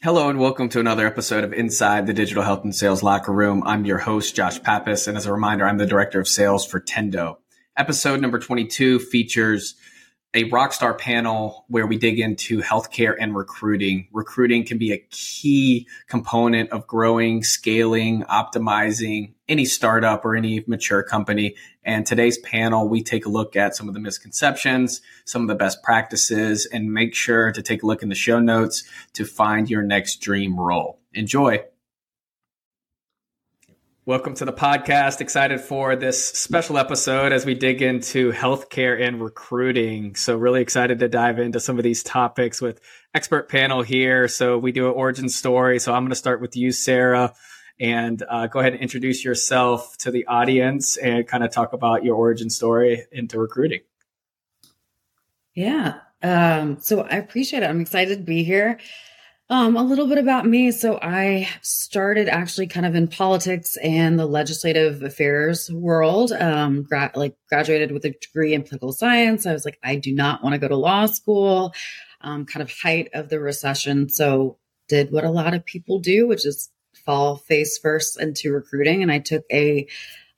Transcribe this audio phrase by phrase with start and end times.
[0.00, 3.64] Hello and welcome to another episode of Inside the Digital Health and Sales Locker Room.
[3.66, 6.80] I'm your host, Josh Pappas, and as a reminder, I'm the Director of Sales for
[6.80, 7.38] Tendo.
[7.76, 9.74] Episode number 22 features
[10.34, 14.08] a rockstar panel where we dig into healthcare and recruiting.
[14.12, 21.02] Recruiting can be a key component of growing, scaling, optimizing any startup or any mature
[21.02, 21.54] company.
[21.82, 25.54] And today's panel, we take a look at some of the misconceptions, some of the
[25.54, 28.84] best practices, and make sure to take a look in the show notes
[29.14, 31.00] to find your next dream role.
[31.14, 31.64] Enjoy.
[34.08, 35.20] Welcome to the podcast.
[35.20, 40.14] Excited for this special episode as we dig into healthcare and recruiting.
[40.14, 42.80] So, really excited to dive into some of these topics with
[43.14, 44.26] expert panel here.
[44.26, 45.78] So, we do an origin story.
[45.78, 47.34] So, I'm going to start with you, Sara,
[47.78, 52.02] and uh, go ahead and introduce yourself to the audience and kind of talk about
[52.02, 53.80] your origin story into recruiting.
[55.54, 55.98] Yeah.
[56.22, 57.66] Um, so, I appreciate it.
[57.66, 58.78] I'm excited to be here.
[59.50, 60.70] Um, a little bit about me.
[60.70, 66.32] So I started actually kind of in politics and the legislative affairs world.
[66.32, 69.46] Um, gra- like graduated with a degree in political science.
[69.46, 71.72] I was like, I do not want to go to law school.
[72.20, 74.10] Um, kind of height of the recession.
[74.10, 76.68] So did what a lot of people do, which is
[77.06, 79.02] fall face first into recruiting.
[79.02, 79.88] And I took a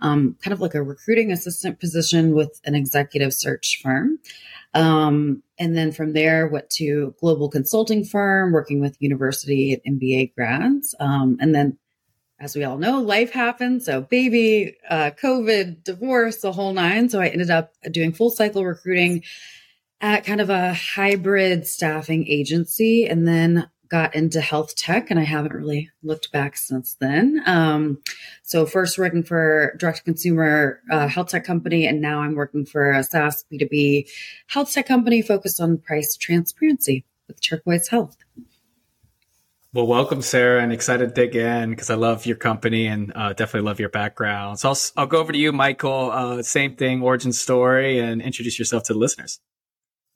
[0.01, 4.19] um, kind of like a recruiting assistant position with an executive search firm.
[4.75, 10.35] Um, and then from there, went to global consulting firm, working with university and MBA
[10.35, 10.95] grads.
[11.01, 11.79] Um, and then,
[12.39, 13.83] as we all know, life happened.
[13.83, 17.09] So baby, uh, COVID, divorce, the whole nine.
[17.09, 19.25] So I ended up doing full cycle recruiting
[20.01, 23.07] at kind of a hybrid staffing agency.
[23.07, 27.43] And then got into health tech and I haven't really looked back since then.
[27.45, 27.99] Um,
[28.43, 32.65] so first working for direct to consumer uh, health tech company, and now I'm working
[32.65, 34.09] for a SaaS B2B
[34.47, 38.17] health tech company focused on price transparency with Turquoise Health.
[39.73, 43.35] Well, welcome, Sara, and excited to dig in because I love your company and uh,
[43.35, 44.59] definitely love your background.
[44.59, 46.11] So I'll, I'll go over to you, Michael.
[46.11, 49.39] Uh, same thing, origin story, and introduce yourself to the listeners.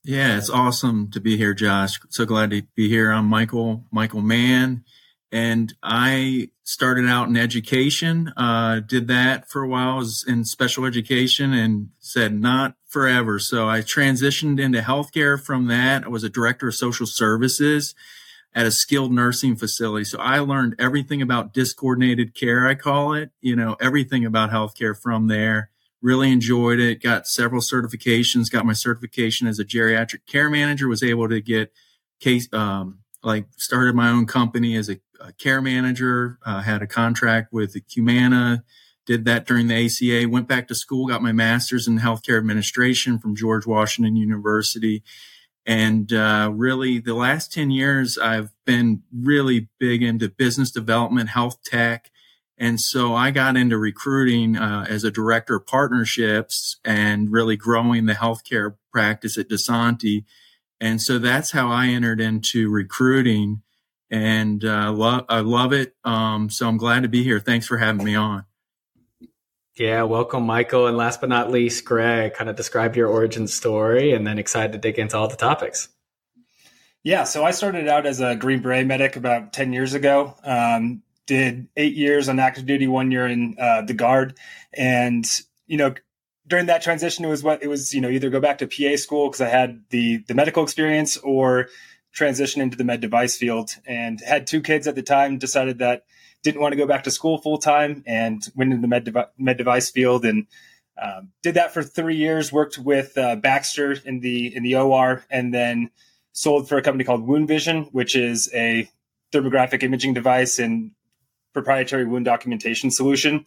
[0.07, 1.99] Yeah, it's awesome to be here, Josh.
[2.11, 3.11] So glad to be here.
[3.11, 4.85] I'm Michael, Michael Mann,
[5.33, 8.31] and I started out in education.
[8.37, 9.97] Uh, did that for a while.
[9.97, 13.39] Was in special education and said not forever.
[13.39, 16.05] So I transitioned into healthcare from that.
[16.05, 17.95] I was a director of social services
[18.55, 20.05] at a skilled nursing facility.
[20.05, 24.95] So I learned everything about discoordinated care, I call it, you know, everything about healthcare
[24.95, 25.71] from there
[26.05, 31.03] really enjoyed it got several certifications got my certification as a geriatric care manager was
[31.03, 31.73] able to get
[32.21, 36.87] case um, like started my own company as a, a care manager uh, had a
[36.87, 38.63] contract with humana
[39.07, 43.19] did that during the aca went back to school got my master's in healthcare administration
[43.19, 45.03] from george washington university.
[45.67, 51.63] And uh, really the last 10 years i've been really big into business development health
[51.65, 52.11] tech
[52.57, 58.07] and so I got into recruiting uh, as a director of partnerships and really growing
[58.07, 60.25] the healthcare practice at DeSanti.
[60.81, 63.63] And so that's how I entered into recruiting
[64.11, 65.97] and uh, lo- I love it.
[66.05, 67.41] Um, so I'm glad to be here.
[67.41, 68.45] Thanks for having me on.
[69.77, 70.87] Yeah, welcome, Michael.
[70.87, 74.73] And last but not least, Greg, kind of describe your origin story and then excited
[74.73, 75.89] to dig into all the topics.
[77.03, 80.37] Yeah, so I started out as a Green Beret medic about 10 years ago.
[80.45, 84.37] Um, did eight years on active duty, one year in uh, the guard,
[84.73, 85.27] and
[85.67, 85.95] you know
[86.47, 88.97] during that transition it was what it was you know either go back to PA
[88.97, 91.69] school because I had the the medical experience or
[92.15, 93.77] transition into the med device field.
[93.87, 96.05] And had two kids at the time decided that
[96.43, 99.59] didn't want to go back to school full time and went into the med, med
[99.59, 100.47] device field and
[101.01, 105.25] um, did that for three years worked with uh, Baxter in the in the OR
[105.29, 105.91] and then
[106.33, 108.89] sold for a company called WoundVision which is a
[109.33, 110.93] thermographic imaging device and
[111.55, 113.47] proprietary wound documentation solution.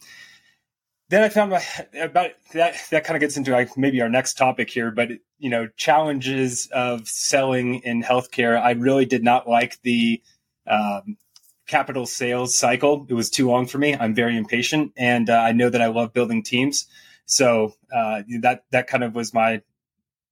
[1.10, 1.52] Then I found
[1.98, 5.48] about that that kind of gets into like maybe our next topic here, but you
[5.48, 8.60] know challenges of selling in healthcare.
[8.60, 10.20] I really did not like the
[10.66, 11.16] um,
[11.66, 13.06] capital sales cycle.
[13.08, 13.94] It was too long for me.
[13.94, 16.86] I'm very impatient, and uh, I know that I love building teams.
[17.24, 19.62] So uh, that that kind of was my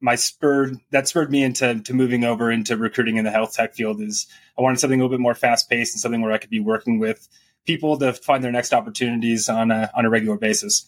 [0.01, 3.75] my spurred that spurred me into to moving over into recruiting in the health tech
[3.75, 4.01] field.
[4.01, 4.27] Is
[4.59, 6.61] I wanted something a little bit more fast paced and something where I could be
[6.61, 7.29] working with
[7.67, 10.87] people to find their next opportunities on a, on a regular basis.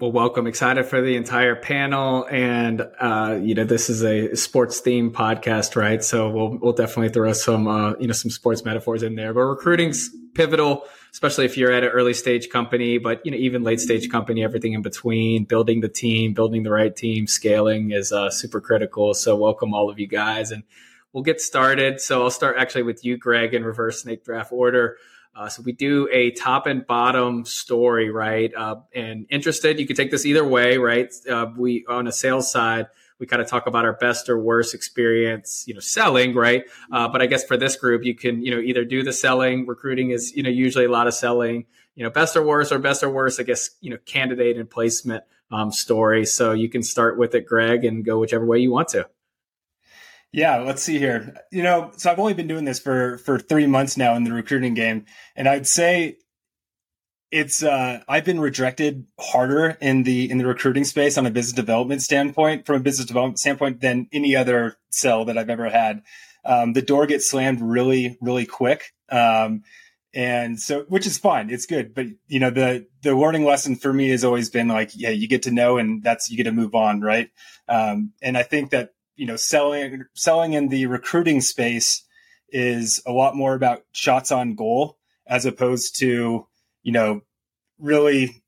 [0.00, 0.46] Well, welcome.
[0.46, 5.76] Excited for the entire panel, and uh, you know this is a sports theme podcast,
[5.76, 6.02] right?
[6.02, 9.34] So we'll we'll definitely throw some uh, you know some sports metaphors in there.
[9.34, 13.62] But recruiting's pivotal, especially if you're at an early stage company, but you know even
[13.62, 15.44] late stage company, everything in between.
[15.44, 19.12] Building the team, building the right team, scaling is uh, super critical.
[19.12, 20.62] So welcome all of you guys, and
[21.12, 22.00] we'll get started.
[22.00, 24.96] So I'll start actually with you, Greg, in reverse snake draft order.
[25.34, 28.52] Uh, so we do a top and bottom story, right?
[28.54, 31.12] Uh, and interested, you can take this either way, right?
[31.28, 32.86] Uh, we on a sales side,
[33.20, 36.64] we kind of talk about our best or worst experience, you know, selling, right?
[36.90, 39.66] Uh, but I guess for this group, you can, you know, either do the selling.
[39.66, 41.66] Recruiting is, you know, usually a lot of selling.
[41.94, 44.70] You know, best or worst, or best or worst, I guess, you know, candidate and
[44.70, 46.24] placement um, story.
[46.24, 49.08] So you can start with it, Greg, and go whichever way you want to.
[50.32, 51.36] Yeah, let's see here.
[51.50, 54.32] You know, so I've only been doing this for for three months now in the
[54.32, 56.18] recruiting game, and I'd say
[57.32, 61.54] it's uh, I've been rejected harder in the in the recruiting space on a business
[61.54, 66.02] development standpoint, from a business development standpoint, than any other sell that I've ever had.
[66.44, 68.92] Um, the door gets slammed really, really quick.
[69.10, 69.62] Um,
[70.12, 73.92] and so which is fine it's good but you know the the learning lesson for
[73.92, 76.52] me has always been like yeah you get to know and that's you get to
[76.52, 77.30] move on right
[77.68, 82.04] um, and i think that you know selling selling in the recruiting space
[82.50, 86.46] is a lot more about shots on goal as opposed to
[86.82, 87.20] you know
[87.78, 88.42] really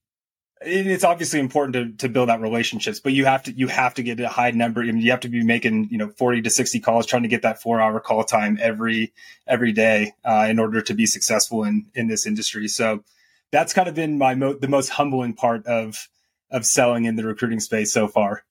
[0.64, 4.02] it's obviously important to, to build out relationships, but you have to you have to
[4.02, 4.82] get a high number.
[4.82, 7.28] I mean, you have to be making you know forty to sixty calls, trying to
[7.28, 9.12] get that four hour call time every
[9.46, 12.68] every day uh, in order to be successful in in this industry.
[12.68, 13.02] So
[13.50, 16.08] that's kind of been my mo- the most humbling part of
[16.50, 18.44] of selling in the recruiting space so far.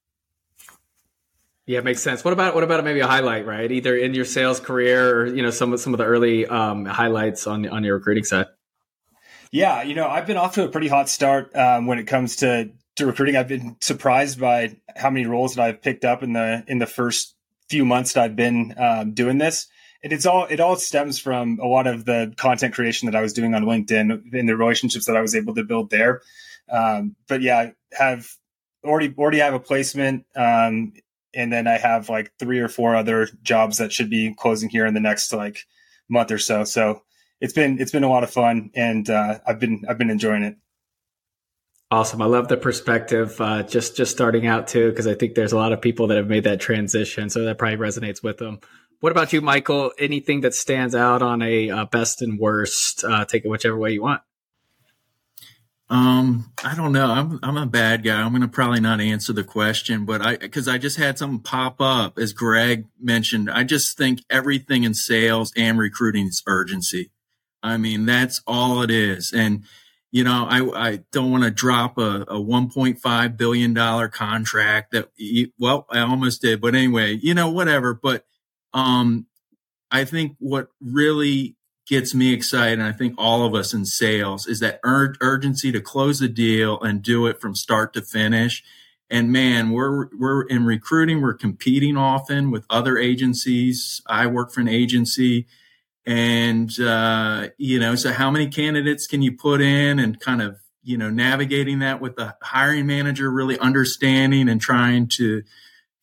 [1.72, 2.26] Yeah, it makes sense.
[2.26, 3.72] What about what about maybe a highlight, right?
[3.72, 6.84] Either in your sales career or you know some of some of the early um,
[6.84, 8.48] highlights on on your recruiting side.
[9.54, 12.36] Yeah, you know, I've been off to a pretty hot start um, when it comes
[12.38, 13.38] to to recruiting.
[13.38, 16.86] I've been surprised by how many roles that I've picked up in the in the
[16.86, 17.38] first
[17.70, 19.68] few months that I've been um, doing this.
[20.04, 23.22] And it's all it all stems from a lot of the content creation that I
[23.22, 26.22] was doing on LinkedIn and the relationships that I was able to build there.
[26.70, 28.28] Um, but yeah, I have
[28.84, 30.92] already already have a placement, um,
[31.34, 34.86] and then I have like three or four other jobs that should be closing here
[34.86, 35.66] in the next like
[36.10, 36.64] month or so.
[36.64, 37.02] So
[37.40, 40.44] it's been it's been a lot of fun, and uh, I've been I've been enjoying
[40.44, 40.58] it.
[41.90, 42.22] Awesome.
[42.22, 43.40] I love the perspective.
[43.42, 46.18] Uh, just just starting out too, because I think there's a lot of people that
[46.18, 48.60] have made that transition, so that probably resonates with them.
[49.02, 49.92] What about you, Michael?
[49.98, 53.04] Anything that stands out on a uh, best and worst?
[53.04, 54.22] Uh, take it whichever way you want.
[55.92, 57.12] Um, I don't know.
[57.12, 58.22] I'm I'm a bad guy.
[58.22, 61.82] I'm to probably not answer the question, but I because I just had something pop
[61.82, 63.52] up as Greg mentioned.
[63.52, 67.12] I just think everything in sales and recruiting is urgency.
[67.64, 69.34] I mean, that's all it is.
[69.34, 69.66] And,
[70.12, 75.10] you know, I, I don't want to drop a, a $1.5 billion contract that,
[75.60, 77.94] well, I almost did, but anyway, you know, whatever.
[77.94, 78.26] But,
[78.74, 79.28] um,
[79.92, 81.56] I think what really
[81.88, 85.72] gets me excited, and I think all of us in sales, is that ur- urgency
[85.72, 88.64] to close the deal and do it from start to finish.
[89.10, 91.22] And man, we're we're in recruiting.
[91.22, 94.02] We're competing often with other agencies.
[94.08, 95.48] I work for an agency
[96.06, 100.58] and, uh, you know, so how many candidates can you put in and kind of,
[100.84, 105.44] you know, navigating that with the hiring manager really understanding and trying to,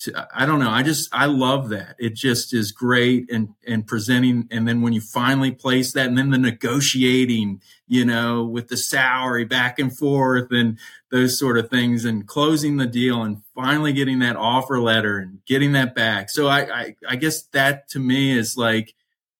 [0.00, 0.70] to, I don't know.
[0.70, 1.96] I just, I love that.
[1.98, 4.46] It just is great and, and presenting.
[4.50, 8.76] And then when you finally place that and then the negotiating, you know, with the
[8.76, 10.78] salary back and forth and
[11.10, 15.40] those sort of things and closing the deal and finally getting that offer letter and
[15.46, 16.30] getting that back.
[16.30, 18.94] So I, I, I guess that to me is like,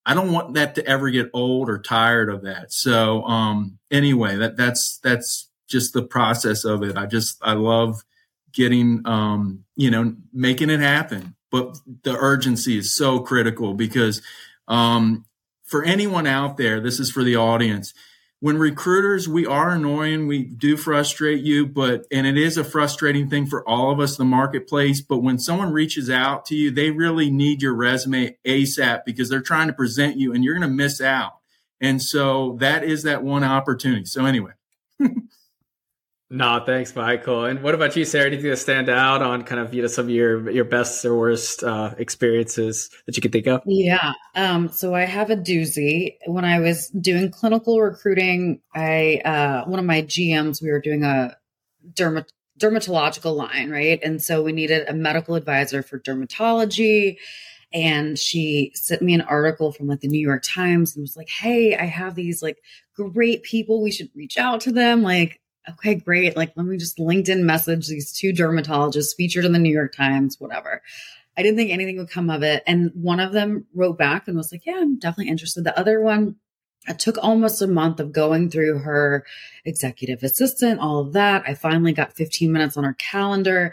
[0.05, 2.73] I don't want that to ever get old or tired of that.
[2.73, 6.97] So, um, anyway, that, that's, that's just the process of it.
[6.97, 8.03] I just, I love
[8.53, 11.35] getting, um, you know, making it happen.
[11.51, 14.21] But the urgency is so critical because,
[14.67, 15.25] um,
[15.65, 17.95] for anyone out there, this is for the audience
[18.41, 20.29] when recruiters, we are annoying.
[20.29, 24.17] We do frustrate you, but, and it is a frustrating thing for all of us,
[24.17, 25.01] the marketplace.
[25.01, 29.41] But when someone reaches out to you, they really need your resume ASAP because they're
[29.41, 31.39] trying to present you and you're going to miss out.
[31.81, 34.05] And so that is that one opportunity.
[34.05, 34.53] So anyway.
[36.31, 37.47] No, thanks, Michael.
[37.47, 38.27] And what about you, Sara?
[38.27, 41.17] Anything that stand out on kind of you know some of your your best or
[41.17, 43.63] worst uh, experiences that you could think of?
[43.65, 44.13] Yeah.
[44.35, 46.17] Um, so I have a doozy.
[46.27, 51.03] When I was doing clinical recruiting, I uh, one of my GMs, we were doing
[51.03, 51.35] a
[51.95, 53.99] dermat- dermatological line, right?
[54.03, 57.17] And so we needed a medical advisor for dermatology.
[57.73, 61.29] And she sent me an article from like the New York Times and was like,
[61.31, 62.59] Hey, I have these like
[62.95, 63.83] great people.
[63.83, 65.03] We should reach out to them.
[65.03, 65.41] Like,
[65.71, 66.37] okay, great.
[66.37, 70.37] Like, let me just LinkedIn message these two dermatologists featured in the New York Times,
[70.39, 70.83] whatever.
[71.37, 72.63] I didn't think anything would come of it.
[72.67, 75.63] And one of them wrote back and was like, yeah, I'm definitely interested.
[75.63, 76.37] The other one,
[76.89, 79.25] it took almost a month of going through her
[79.65, 81.45] executive assistant, all of that.
[81.47, 83.73] I finally got 15 minutes on her calendar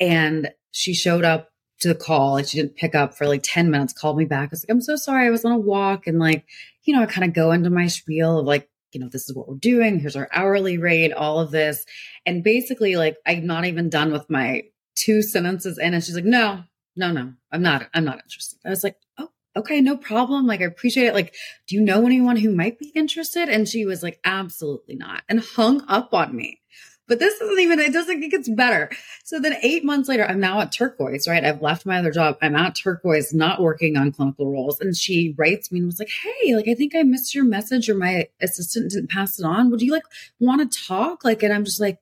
[0.00, 2.32] and she showed up to the call.
[2.32, 4.48] Like she didn't pick up for like 10 minutes, called me back.
[4.48, 5.26] I was like, I'm so sorry.
[5.26, 6.06] I was on a walk.
[6.06, 6.46] And like,
[6.82, 9.34] you know, I kind of go into my spiel of like, you know, this is
[9.34, 9.98] what we're doing.
[9.98, 11.84] Here's our hourly rate, all of this.
[12.24, 14.62] And basically, like, I'm not even done with my
[14.94, 15.94] two sentences in.
[15.94, 16.62] And she's like, no,
[16.96, 18.58] no, no, I'm not, I'm not interested.
[18.64, 20.46] I was like, oh, okay, no problem.
[20.46, 21.14] Like, I appreciate it.
[21.14, 21.34] Like,
[21.66, 23.48] do you know anyone who might be interested?
[23.48, 25.22] And she was like, absolutely not.
[25.28, 26.60] And hung up on me.
[27.06, 28.90] But this isn't even, it doesn't, it gets better.
[29.24, 31.44] So then eight months later, I'm now at Turquoise, right?
[31.44, 32.38] I've left my other job.
[32.40, 34.80] I'm at Turquoise, not working on clinical roles.
[34.80, 37.90] And she writes me and was like, Hey, like, I think I missed your message
[37.90, 39.70] or my assistant didn't pass it on.
[39.70, 40.04] Would you like
[40.40, 41.24] want to talk?
[41.24, 41.98] Like, and I'm just like,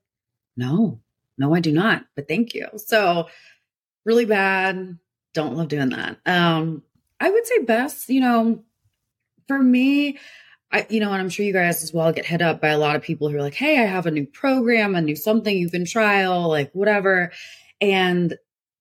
[0.55, 0.99] no,
[1.37, 2.67] no, I do not, but thank you.
[2.77, 3.27] So
[4.05, 4.97] really bad.
[5.33, 6.17] Don't love doing that.
[6.25, 6.83] Um,
[7.19, 8.63] I would say best, you know,
[9.47, 10.19] for me,
[10.73, 12.79] I, you know, and I'm sure you guys as well get hit up by a
[12.79, 15.55] lot of people who are like, Hey, I have a new program, a new something
[15.55, 17.31] you can trial, like whatever.
[17.79, 18.35] And,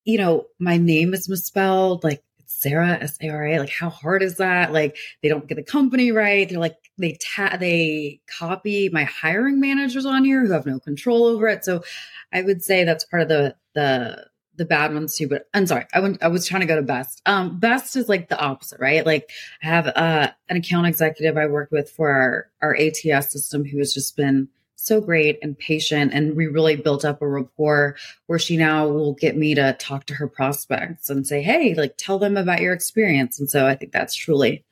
[0.05, 3.59] you know, my name is misspelled, like it's Sara, S A R A.
[3.59, 4.73] Like, how hard is that?
[4.73, 6.49] Like, they don't get the company right.
[6.49, 11.27] They're like, they ta- they copy my hiring managers on here who have no control
[11.27, 11.65] over it.
[11.65, 11.85] So
[12.33, 15.87] I would say that's part of the, the, the bad ones too, but I'm sorry.
[15.95, 17.23] I went, I was trying to go to best.
[17.27, 19.05] Um, best is like the opposite, right?
[19.05, 19.31] Like
[19.63, 23.79] I have uh, an account executive I worked with for our, our ATS system who
[23.79, 26.13] has just been so great and patient.
[26.13, 30.07] And we really built up a rapport where she now will get me to talk
[30.07, 33.39] to her prospects and say, Hey, like tell them about your experience.
[33.39, 34.65] And so I think that's truly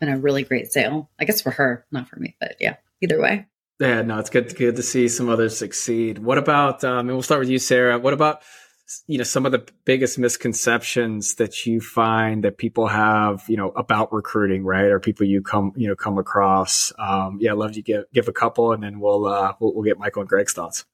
[0.00, 1.08] been a really great sale.
[1.18, 3.46] I guess for her, not for me, but yeah, either way.
[3.80, 6.18] Yeah, no, it's good, good to see some others succeed.
[6.18, 7.98] What about, um, and we'll start with you, Sara.
[7.98, 8.42] What about,
[9.06, 13.70] you know some of the biggest misconceptions that you find that people have you know
[13.70, 14.86] about recruiting right?
[14.86, 16.92] Or people you come you know come across.
[16.98, 19.84] Um yeah I'd love to give give a couple and then we'll uh we'll, we'll
[19.84, 20.84] get michael and greg's thoughts.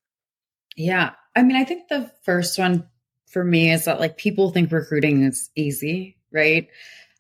[0.77, 1.13] Yeah.
[1.35, 2.89] I mean i think the first one
[3.29, 6.69] for me is that like people think recruiting is easy right?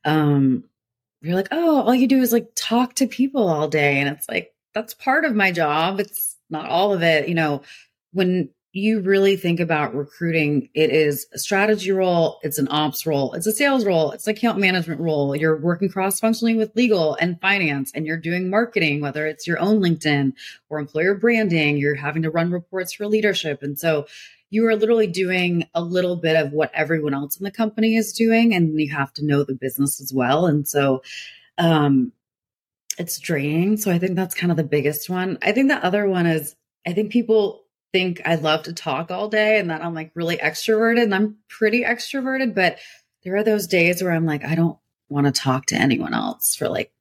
[0.04, 0.64] Um
[1.20, 3.98] you're like oh all you do is like talk to people all day.
[3.98, 5.98] And it's like that's part of my job.
[5.98, 7.28] It's not all of it.
[7.28, 7.62] You know
[8.12, 13.32] when you really think about recruiting, it is a strategy role, it's an ops role,
[13.34, 15.34] it's a sales role, it's an account management role.
[15.34, 19.58] You're working cross functionally with legal and finance, and you're doing marketing, whether it's your
[19.58, 20.34] own LinkedIn
[20.68, 21.78] or employer branding.
[21.78, 23.62] You're having to run reports for leadership.
[23.62, 24.06] And so
[24.50, 28.12] you are literally doing a little bit of what everyone else in the company is
[28.12, 30.46] doing, and you have to know the business as well.
[30.46, 31.02] And so,
[31.58, 32.12] um,
[32.98, 33.78] it's draining.
[33.78, 35.38] So I think that's kind of the biggest one.
[35.42, 36.54] I think the other one is
[36.86, 40.36] I think people think I love to talk all day and that I'm like really
[40.36, 42.78] extroverted and I'm pretty extroverted, but
[43.24, 44.78] there are those days where I'm like, I don't
[45.08, 46.92] want to talk to anyone else for like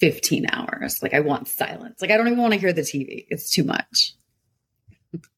[0.00, 1.02] 15 hours.
[1.02, 2.00] Like I want silence.
[2.00, 3.26] Like I don't even want to hear the TV.
[3.28, 4.14] It's too much.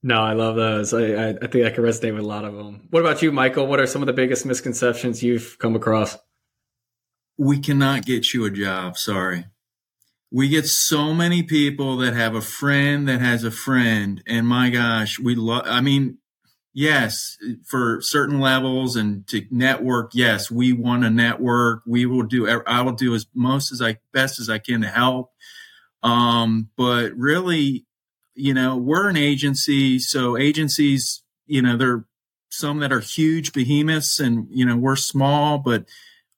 [0.03, 0.93] No, I love those.
[0.93, 2.89] I, I, think I can resonate with a lot of them.
[2.91, 3.69] What about you, Michael?
[3.69, 6.19] What are some of the biggest misconceptions you've come across?
[7.39, 8.99] We cannot get you a job.
[8.99, 9.45] Sorry
[10.33, 14.71] we get so many people that have a friend that has a friend and my
[14.71, 16.19] gosh we love i mean
[16.73, 21.83] yes for certain levels and to network yes we want to network.
[21.87, 24.89] We will do i will do as most as i best as i can to
[24.89, 25.33] help.
[26.03, 27.87] Um but really
[28.35, 32.07] you know we're an agency so agencies you know there are
[32.51, 35.85] some that are huge behemoths and you know we're small but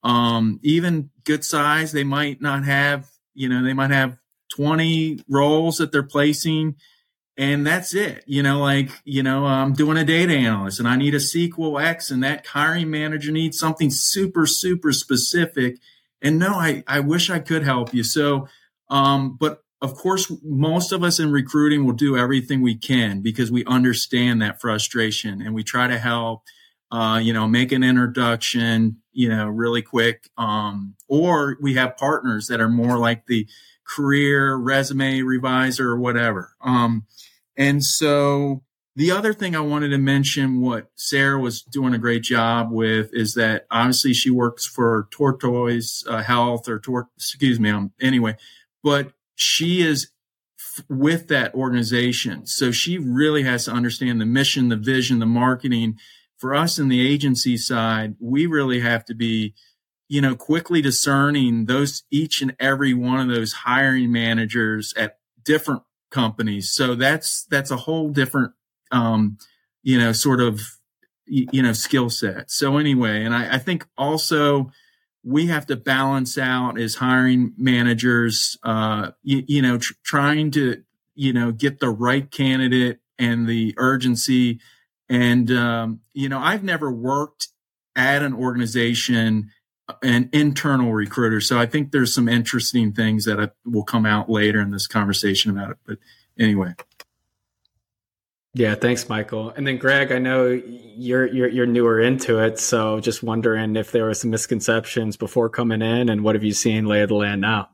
[0.02, 4.18] um even good size they might not have you know, they might have
[4.54, 6.76] 20 roles that they're placing
[7.36, 8.24] and that's it.
[8.26, 11.82] You know, like, you know, I'm doing a data analyst and I need a SQL
[11.82, 15.78] X and that hiring manager needs something super, super specific.
[16.20, 18.04] And no, I, I wish I could help you.
[18.04, 18.48] So,
[18.90, 23.50] um, but of course, most of us in recruiting will do everything we can because
[23.50, 26.42] we understand that frustration and we try to help,
[26.92, 30.28] uh, you know, make an introduction, you know, really quick.
[30.36, 33.48] Um, or we have partners that are more like the
[33.84, 36.52] career resume reviser or whatever.
[36.60, 37.06] Um,
[37.56, 38.62] and so
[38.94, 43.08] the other thing I wanted to mention, what Sara was doing a great job with,
[43.14, 48.36] is that obviously she works for Tortoise uh, Health or Tor- excuse me, um, anyway,
[48.82, 50.10] but she is
[50.58, 55.26] f- with that organization, so she really has to understand the mission, the vision, the
[55.26, 55.98] marketing,
[56.42, 59.54] for us in the agency side, we really have to be,
[60.08, 65.82] you know, quickly discerning those each and every one of those hiring managers at different
[66.10, 66.72] companies.
[66.72, 68.54] So that's that's a whole different,
[68.90, 69.38] um,
[69.84, 70.60] you know, sort of,
[71.26, 72.50] you know, skill set.
[72.50, 74.72] So anyway, and I, I think also
[75.22, 80.82] we have to balance out as hiring managers, uh, you, you know, tr- trying to,
[81.14, 84.58] you know, get the right candidate and the urgency
[85.08, 87.48] and, um, you know, I've never worked
[87.94, 89.50] at an organization
[90.02, 91.40] an internal recruiter.
[91.40, 95.50] So I think there's some interesting things that will come out later in this conversation
[95.50, 95.76] about it.
[95.84, 95.98] But
[96.38, 96.74] anyway.
[98.54, 99.50] Yeah, thanks, Michael.
[99.50, 103.92] And then Greg, I know you're you're you're newer into it, so just wondering if
[103.92, 107.14] there were some misconceptions before coming in, and what have you seen lay of the
[107.14, 107.70] land now?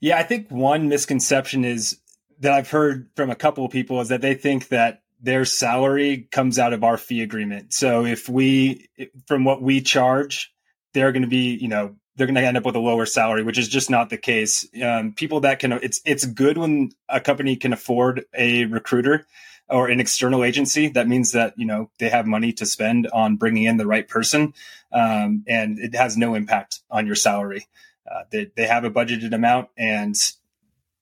[0.00, 2.00] Yeah, I think one misconception is
[2.40, 6.28] that I've heard from a couple of people is that they think that their salary
[6.30, 7.72] comes out of our fee agreement.
[7.72, 8.88] So if we,
[9.26, 10.52] from what we charge,
[10.92, 13.42] they're going to be, you know, they're going to end up with a lower salary,
[13.42, 14.68] which is just not the case.
[14.80, 19.26] Um, people that can, it's it's good when a company can afford a recruiter
[19.68, 20.88] or an external agency.
[20.88, 24.06] That means that you know they have money to spend on bringing in the right
[24.06, 24.54] person,
[24.92, 27.66] um, and it has no impact on your salary.
[28.08, 30.14] Uh, they they have a budgeted amount, and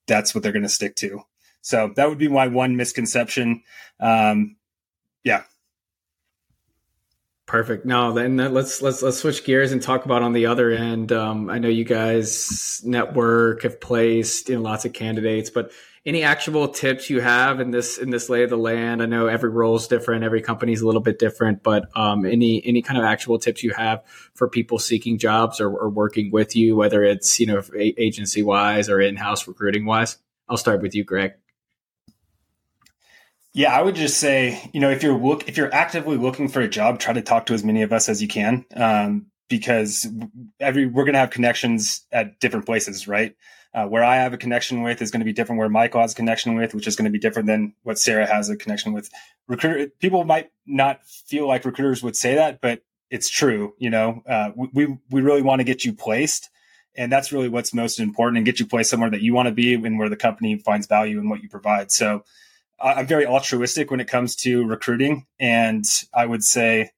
[0.06, 1.24] that's what they're going to stick to.
[1.62, 3.62] So that would be my one misconception.
[3.98, 4.56] Um,
[5.24, 5.44] yeah,
[7.52, 7.84] Perfect.
[7.84, 11.12] No, then let's let's let's switch gears and talk about on the other end.
[11.12, 15.70] Um, I know you guys network have placed in lots of candidates, but
[16.06, 19.02] any actual tips you have in this in this lay of the land?
[19.02, 22.24] I know every role is different, every company is a little bit different, but um,
[22.24, 24.02] any any kind of actual tips you have
[24.34, 28.88] for people seeking jobs or, or working with you, whether it's you know agency wise
[28.88, 30.16] or in house recruiting wise?
[30.48, 31.32] I'll start with you, Greg.
[33.54, 36.60] Yeah, I would just say, you know, if you're look if you're actively looking for
[36.60, 40.06] a job, try to talk to as many of us as you can, um, because
[40.58, 43.36] every we're going to have connections at different places, right?
[43.74, 45.58] Uh, where I have a connection with is going to be different.
[45.58, 48.26] Where Michael has a connection with, which is going to be different than what Sara
[48.26, 49.10] has a connection with.
[49.48, 52.80] Recruiter people might not feel like recruiters would say that, but
[53.10, 53.74] it's true.
[53.78, 56.48] You know, uh, we we really want to get you placed,
[56.96, 59.54] and that's really what's most important, and get you placed somewhere that you want to
[59.54, 61.92] be, and where the company finds value in what you provide.
[61.92, 62.24] So
[62.82, 66.90] I'm very altruistic when it comes to recruiting, and I would say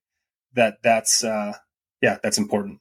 [0.54, 1.52] that that's uh,
[2.00, 2.80] yeah, that's important.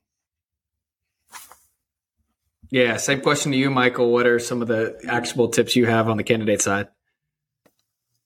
[2.70, 4.12] Yeah, same question to you, Michael.
[4.12, 6.88] What are some of the actionable tips you have on the candidate side?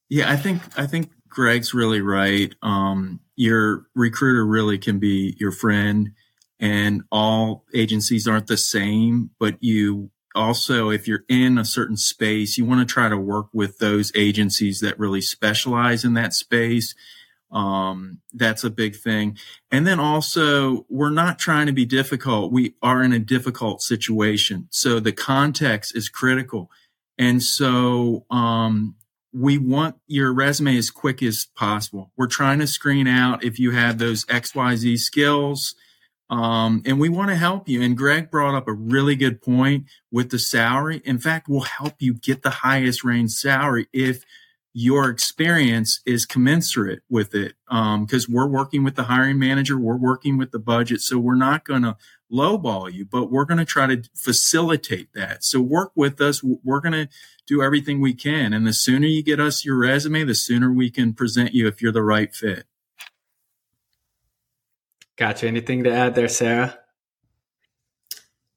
[0.10, 2.54] Yeah, I think I think Greg's really right.
[2.62, 6.12] Um, your recruiter really can be your friend,
[6.60, 12.58] and all agencies aren't the same, but you also, if you're in a certain space,
[12.58, 16.96] you want to try to work with those agencies that really specialize in that space.
[17.52, 19.38] Um, that's a big thing.
[19.72, 22.52] And then also, we're not trying to be difficult.
[22.52, 24.68] We are in a difficult situation.
[24.70, 26.70] So the context is critical.
[27.18, 28.96] And so, um,
[29.34, 32.12] we want your resume as quick as possible.
[32.16, 35.76] We're trying to screen out if you have those XYZ skills
[36.30, 37.82] um, and we want to help you.
[37.82, 41.02] And Greg brought up a really good point with the salary.
[41.06, 44.24] In fact, we'll help you get the highest range salary if
[44.74, 47.56] your experience is commensurate with it.
[47.70, 51.02] Um, because um, we're working with the hiring manager, we're working with the budget.
[51.02, 51.98] So we're not going to
[52.32, 55.44] lowball you, but we're going to try to facilitate that.
[55.44, 56.44] So work with us.
[56.44, 57.10] We're going to
[57.48, 58.54] do everything we can.
[58.54, 61.82] And the sooner you get us your resume, the sooner we can present you if
[61.82, 62.66] you're the right fit.
[65.18, 65.48] Gotcha.
[65.48, 66.78] Anything to add there, Sara?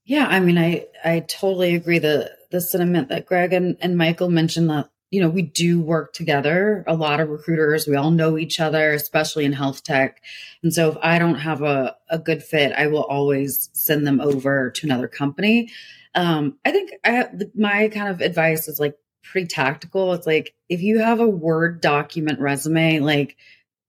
[0.05, 1.99] Yeah, I mean, I I totally agree.
[1.99, 6.12] The the sentiment that Greg and, and Michael mentioned that you know we do work
[6.12, 6.85] together.
[6.87, 10.23] A lot of recruiters, we all know each other, especially in health tech.
[10.62, 14.20] And so, if I don't have a a good fit, I will always send them
[14.20, 15.70] over to another company.
[16.14, 20.12] Um, I think I my kind of advice is like pretty tactical.
[20.12, 23.37] It's like if you have a Word document resume, like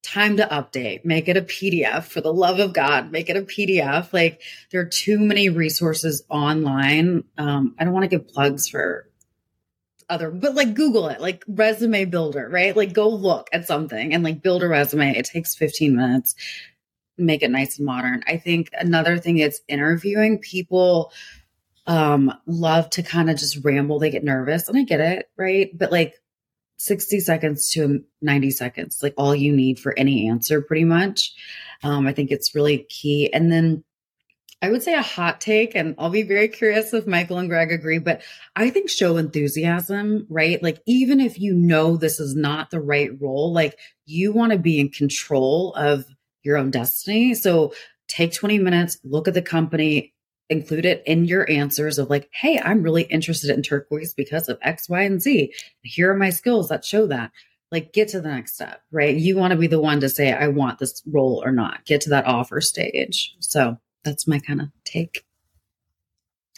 [0.03, 3.41] time to update, make it a PDF for the love of God, make it a
[3.41, 4.11] PDF.
[4.13, 7.23] Like there are too many resources online.
[7.37, 9.07] Um, I don't want to give plugs for
[10.09, 12.75] other, but like Google it, like resume builder, right?
[12.75, 15.15] Like go look at something and like build a resume.
[15.15, 16.35] It takes 15 minutes,
[17.17, 18.23] make it nice and modern.
[18.27, 21.11] I think another thing is interviewing people
[21.87, 25.75] um love to kind of just ramble they get nervous and i get it right
[25.75, 26.20] but like
[26.81, 31.31] 60 seconds to 90 seconds, like all you need for any answer, pretty much.
[31.83, 33.31] Um, I think it's really key.
[33.31, 33.83] And then
[34.63, 37.71] I would say a hot take, and I'll be very curious if Michael and Greg
[37.71, 38.23] agree, but
[38.55, 40.61] I think show enthusiasm, right?
[40.61, 44.57] Like, even if you know this is not the right role, like you want to
[44.57, 46.05] be in control of
[46.41, 47.35] your own destiny.
[47.35, 47.73] So
[48.07, 50.13] take 20 minutes, look at the company,
[50.51, 54.59] include it in your answers of like, hey, I'm really interested in turquoise because of
[54.61, 55.53] X, Y, and Z.
[55.81, 57.31] Here are my skills that show that.
[57.71, 59.15] Like, get to the next step, right?
[59.15, 61.85] You want to be the one to say, I want this role or not.
[61.85, 63.33] Get to that offer stage.
[63.39, 65.25] So that's my kind of take.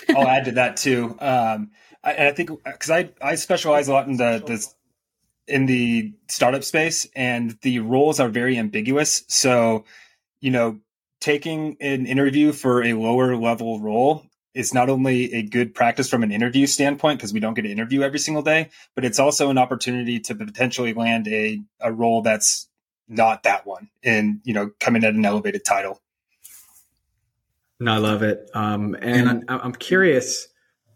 [0.10, 1.16] I'll add to that too.
[1.20, 1.70] Um,
[2.04, 4.74] I, I think because I, I specialize a lot in the this
[5.48, 9.24] in the startup space, and the roles are very ambiguous.
[9.28, 9.86] So,
[10.42, 10.80] you know,
[11.24, 16.22] taking an interview for a lower level role is not only a good practice from
[16.22, 19.50] an interview standpoint because we don't get to interview every single day, but it's also
[19.50, 22.68] an opportunity to potentially land a, a role that's
[23.08, 26.02] not that one and you know coming at an elevated title.
[27.80, 28.50] No, I love it.
[28.54, 30.50] Um, and, and I, I'm curious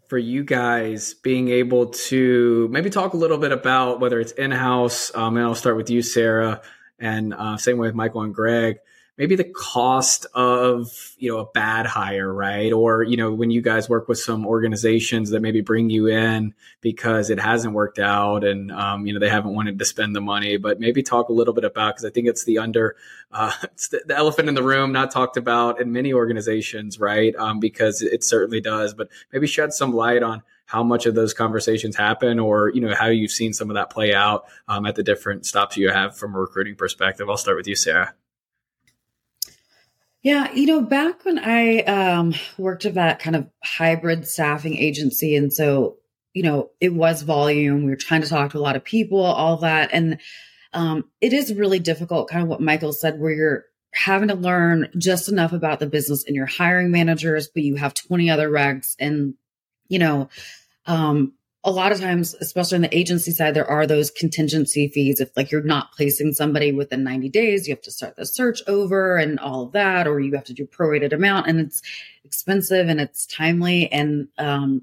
[0.08, 4.50] for you guys being able to maybe talk a little bit about whether it's in
[4.50, 5.10] house.
[5.14, 6.60] Um, and I'll start with you, Sara,
[6.98, 8.76] and uh, same way with Michael and Greg
[9.18, 12.72] maybe the cost of you know a bad hire right?
[12.72, 16.54] Or you know when you guys work with some organizations that maybe bring you in
[16.80, 20.20] because it hasn't worked out and um, you know they haven't wanted to spend the
[20.20, 20.56] money.
[20.56, 22.96] But maybe talk a little bit about because i think it's the under
[23.32, 27.34] uh, it's the, the, elephant in the room not talked about in many organizations right?
[27.36, 28.94] Um, because it certainly does.
[28.94, 32.94] But maybe shed some light on how much of those conversations happen or you know
[32.94, 36.16] how you've seen some of that play out um, at the different stops you have
[36.16, 37.28] from a recruiting perspective.
[37.28, 38.14] I'll start with you sara
[40.22, 45.36] yeah, you know, back when I um, worked at that kind of hybrid staffing agency,
[45.36, 45.96] and so
[46.34, 47.84] you know, it was volume.
[47.84, 50.18] We were trying to talk to a lot of people, all that, and
[50.72, 52.28] um, it is really difficult.
[52.28, 56.24] Kind of what Michael said, where you're having to learn just enough about the business
[56.26, 59.34] and your hiring managers, but you have 20 other regs, and
[59.88, 60.28] you know,
[60.86, 61.32] um,
[61.64, 65.20] a lot of times, especially on the agency side, there are those contingency fees.
[65.20, 68.62] If like you're not placing somebody within 90 days, you have to start the search
[68.68, 71.82] over and all of that, or you have to do prorated amount and it's
[72.24, 73.90] expensive and it's timely.
[73.90, 74.82] And, um,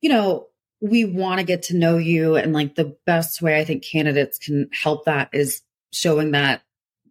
[0.00, 0.48] you know,
[0.80, 2.36] we want to get to know you.
[2.36, 6.62] And like the best way I think candidates can help that is showing that,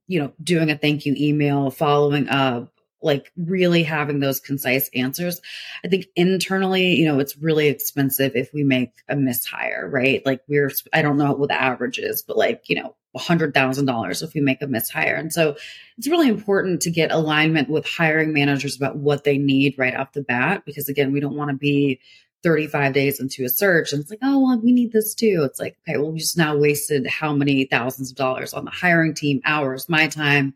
[0.07, 5.41] you know, doing a thank you email, following up, like really having those concise answers.
[5.83, 10.25] I think internally, you know, it's really expensive if we make a mishire, right?
[10.25, 14.33] Like we're, I don't know what the average is, but like, you know, $100,000 if
[14.33, 15.19] we make a mishire.
[15.19, 15.55] And so
[15.97, 20.13] it's really important to get alignment with hiring managers about what they need right off
[20.13, 21.99] the bat, because again, we don't want to be
[22.43, 25.41] 35 days into a search and it's like, oh, well, we need this too.
[25.43, 28.71] It's like, okay, well, we just now wasted how many thousands of dollars on the
[28.71, 30.55] hiring team, hours, my time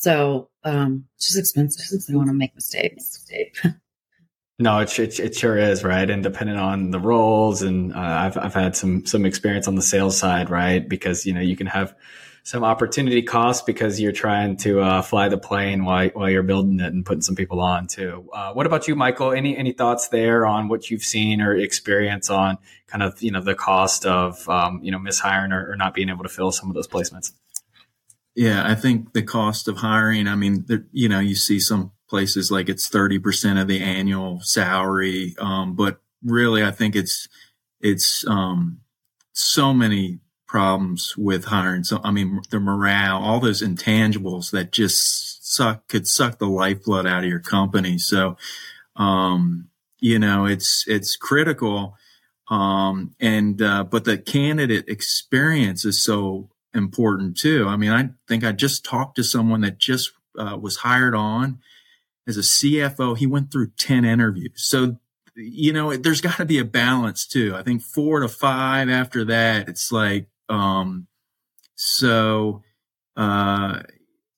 [0.00, 3.22] so um, it's just expensive since they want to make mistakes.
[4.58, 6.08] no, it, it, it sure is, right?
[6.08, 9.82] And depending on the roles, and uh, I've I've had some some experience on the
[9.82, 10.88] sales side, right?
[10.88, 11.94] Because you know you can have
[12.44, 16.80] some opportunity costs because you're trying to uh, fly the plane while while you're building
[16.80, 18.26] it and putting some people on too.
[18.32, 19.32] Uh, what about you, Michael?
[19.32, 23.42] Any any thoughts there on what you've seen or experience on kind of you know
[23.42, 26.70] the cost of um, you know mishiring or, or not being able to fill some
[26.70, 27.32] of those placements?
[28.40, 32.50] Yeah, I think the cost of hiring, I mean, you know, you see some places
[32.50, 35.34] like it's 30% of the annual salary.
[35.38, 37.28] Um, but really, I think it's,
[37.82, 38.80] it's, um,
[39.34, 41.84] so many problems with hiring.
[41.84, 47.06] So, I mean, the morale, all those intangibles that just suck, could suck the lifeblood
[47.06, 47.98] out of your company.
[47.98, 48.38] So,
[48.96, 51.94] um, you know, it's, it's critical.
[52.48, 57.66] Um, and, uh, but the candidate experience is so important too.
[57.66, 61.60] I mean, I think I just talked to someone that just uh, was hired on
[62.26, 63.16] as a CFO.
[63.16, 64.52] He went through 10 interviews.
[64.56, 64.98] So,
[65.34, 67.54] you know, there's got to be a balance too.
[67.56, 71.06] I think four to five after that, it's like, um,
[71.74, 72.62] so,
[73.16, 73.82] uh,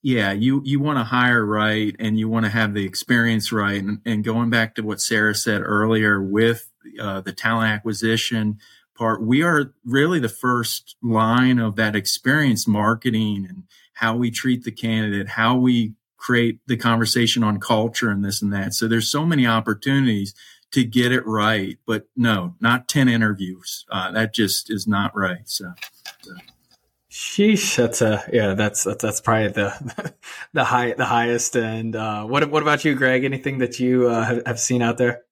[0.03, 3.83] yeah, you, you want to hire right and you want to have the experience right.
[3.83, 6.69] And, and going back to what Sara said earlier with
[7.01, 8.59] uh, the talent acquisition,
[9.03, 14.63] part, we are really the first line of that experience marketing and how we treat
[14.63, 18.75] the candidate, how we create the conversation on culture and this and that.
[18.75, 20.37] So there's so many opportunities
[20.71, 23.85] to get it right, but no, not 10 interviews.
[23.91, 25.49] Uh, that just is not right.
[25.49, 25.73] So,
[26.21, 26.35] so.
[27.11, 30.15] Sheesh, that's a yeah, that's that's, that's probably the
[30.53, 31.57] the high the highest.
[31.57, 33.25] And uh, what what about you, Greg?
[33.25, 35.23] Anything that you uh, have, have seen out there?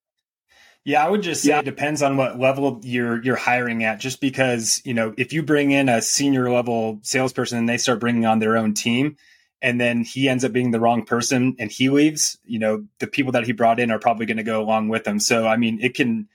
[0.84, 1.58] Yeah, I would just say yeah.
[1.58, 4.00] it depends on what level you're you're hiring at.
[4.00, 8.00] Just because you know, if you bring in a senior level salesperson and they start
[8.00, 9.16] bringing on their own team,
[9.62, 13.06] and then he ends up being the wrong person and he leaves, you know, the
[13.06, 15.20] people that he brought in are probably going to go along with him.
[15.20, 16.28] So, I mean, it can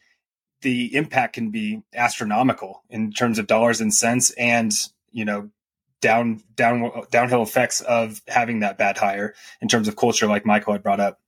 [0.61, 4.71] the impact can be astronomical in terms of dollars and cents, and
[5.11, 5.49] you know,
[6.01, 10.73] down down downhill effects of having that bad hire in terms of culture, like Michael
[10.73, 11.19] had brought up.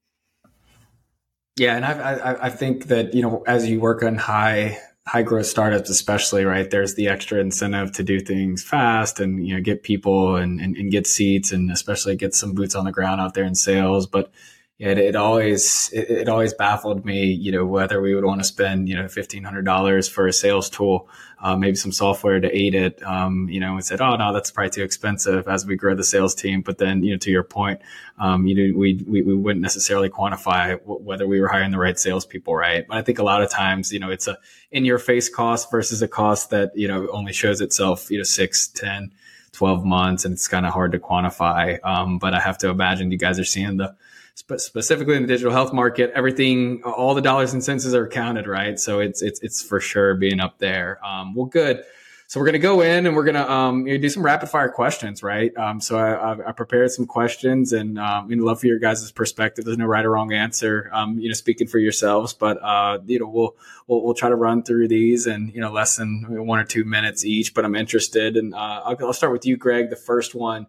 [1.58, 5.24] Yeah, and I, I, I think that you know as you work on high high
[5.24, 9.62] growth startups, especially right, there's the extra incentive to do things fast and you know
[9.62, 13.20] get people and, and, and get seats and especially get some boots on the ground
[13.20, 14.06] out there in sales.
[14.06, 14.32] But
[14.80, 18.44] it, it always it, it, always baffled me, you know, whether we would want to
[18.44, 21.10] spend you know fifteen hundred dollars for a sales tool,
[21.42, 23.02] uh, maybe some software to aid it.
[23.02, 26.04] Um, you know, and said, oh no, that's probably too expensive as we grow the
[26.04, 26.62] sales team.
[26.62, 27.82] But then, you know, to your point,
[28.20, 31.80] um, you know, we, we we wouldn't necessarily quantify w- whether we were hiring the
[31.80, 32.86] right salespeople, right?
[32.88, 34.38] But I think a lot of times, you know, it's a
[34.72, 38.24] in your face cost versus a cost that you know only shows itself, you know,
[38.24, 39.12] six, ten.
[39.54, 41.84] 12 months and it's kind of hard to quantify.
[41.84, 43.96] Um, but I have to imagine you guys are seeing the
[44.38, 48.48] spe- specifically in the digital health market, everything, all the dollars and cents are counted,
[48.48, 48.80] right?
[48.80, 51.04] So it's it's it's for sure being up there.
[51.06, 51.84] Um, well, good.
[52.30, 55.56] So we're to go in and we're to um, do some rapid fire questions, right?
[55.56, 59.64] Um, so I, I, prepared some questions and um, we'd love for your guys' perspective.
[59.64, 63.20] There's no right or wrong answer, um, you know, speaking for yourselves, but uh, you
[63.20, 63.56] know, we'll,
[63.88, 66.84] we'll, we'll try to run through these and you know, less than one or two
[66.84, 67.54] minutes each.
[67.54, 69.90] But I'm interested, and uh, I'll, I'll start with you, Greg.
[69.90, 70.68] The first one.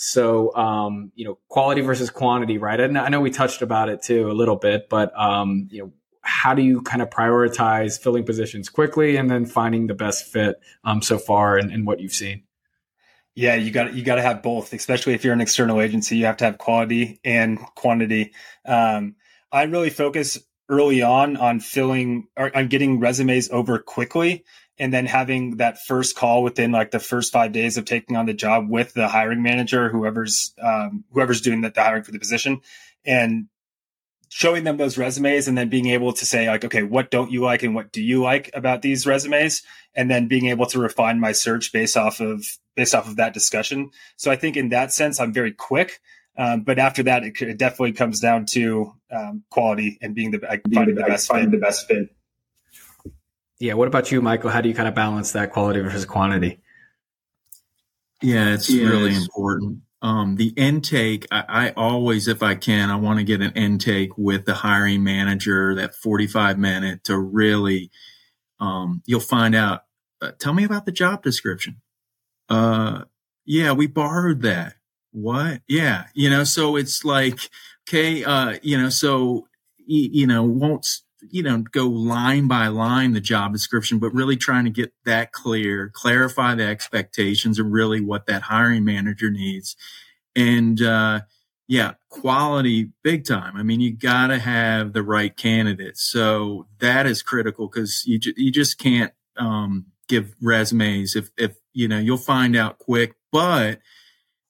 [0.00, 2.78] So, um, you know, quality versus quantity, right?
[2.78, 5.92] And I know we touched about it too a little bit, but, um, you know,
[6.22, 10.60] how do you kind of prioritize filling positions quickly and then finding the best fit
[10.84, 12.44] um, so far and, in what you've seen?
[13.34, 16.16] Yeah, you got you got to have both, especially if you're an external agency.
[16.16, 18.34] You have to have quality and quantity.
[18.64, 19.16] Um,
[19.50, 24.44] I really focus early on on filling or on getting resumes over quickly
[24.78, 28.26] and then having that first call within like the first five days of taking on
[28.26, 32.18] the job with the hiring manager, whoever's um, whoever's doing the, the hiring for the
[32.18, 32.60] position,
[33.04, 33.46] and
[34.28, 37.42] showing them those resumes, and then being able to say like, okay, what don't you
[37.42, 39.62] like and what do you like about these resumes,
[39.94, 42.44] and then being able to refine my search based off of
[42.76, 43.90] based off of that discussion.
[44.16, 46.00] So I think in that sense, I'm very quick.
[46.36, 50.38] Um, but after that, it, it, definitely comes down to um, quality and being the
[50.72, 52.10] finding the best finding the best fit.
[53.60, 53.74] Yeah.
[53.74, 54.50] What about you, Michael?
[54.50, 56.60] How do you kind of balance that quality versus quantity?
[58.22, 59.80] Yeah, it's yeah, really important.
[60.00, 64.16] Um, the intake, I, I, always, if I can, I want to get an intake
[64.16, 67.90] with the hiring manager, that 45 minute to really,
[68.60, 69.82] um, you'll find out,
[70.22, 71.80] uh, tell me about the job description.
[72.48, 73.04] Uh,
[73.44, 74.74] yeah, we borrowed that.
[75.10, 75.62] What?
[75.68, 76.04] Yeah.
[76.14, 77.38] You know, so it's like,
[77.88, 81.00] okay, uh, you know, so, you, you know, won't,
[81.30, 85.32] you know, go line by line the job description, but really trying to get that
[85.32, 89.76] clear, clarify the expectations and really what that hiring manager needs.
[90.36, 91.20] And, uh,
[91.66, 93.56] yeah, quality big time.
[93.56, 96.02] I mean, you got to have the right candidates.
[96.02, 101.56] So that is critical because you, ju- you just can't, um, give resumes if, if,
[101.74, 103.80] you know, you'll find out quick, but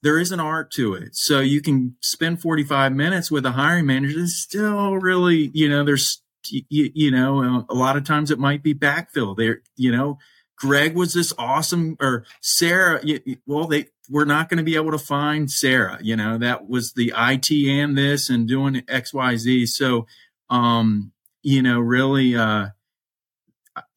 [0.03, 1.17] there is an art to it.
[1.17, 4.21] So you can spend 45 minutes with a hiring manager.
[4.21, 8.63] It's still really, you know, there's you, you know, a lot of times it might
[8.63, 9.37] be backfill.
[9.37, 10.19] There, you know,
[10.57, 13.01] Greg was this awesome, or Sara.
[13.47, 15.99] Well, they we're not going to be able to find Sara.
[16.03, 19.67] You know, that was the IT and this and doing X Y Z.
[19.67, 20.07] So,
[20.51, 22.69] um, you know, really, uh,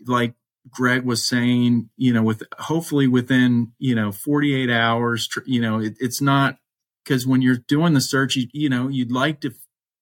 [0.06, 0.36] like
[0.70, 5.96] Greg was saying, you know, with hopefully within you know 48 hours, you know, it,
[6.00, 6.58] it's not
[7.04, 9.52] because when you're doing the search, you, you know, you'd like to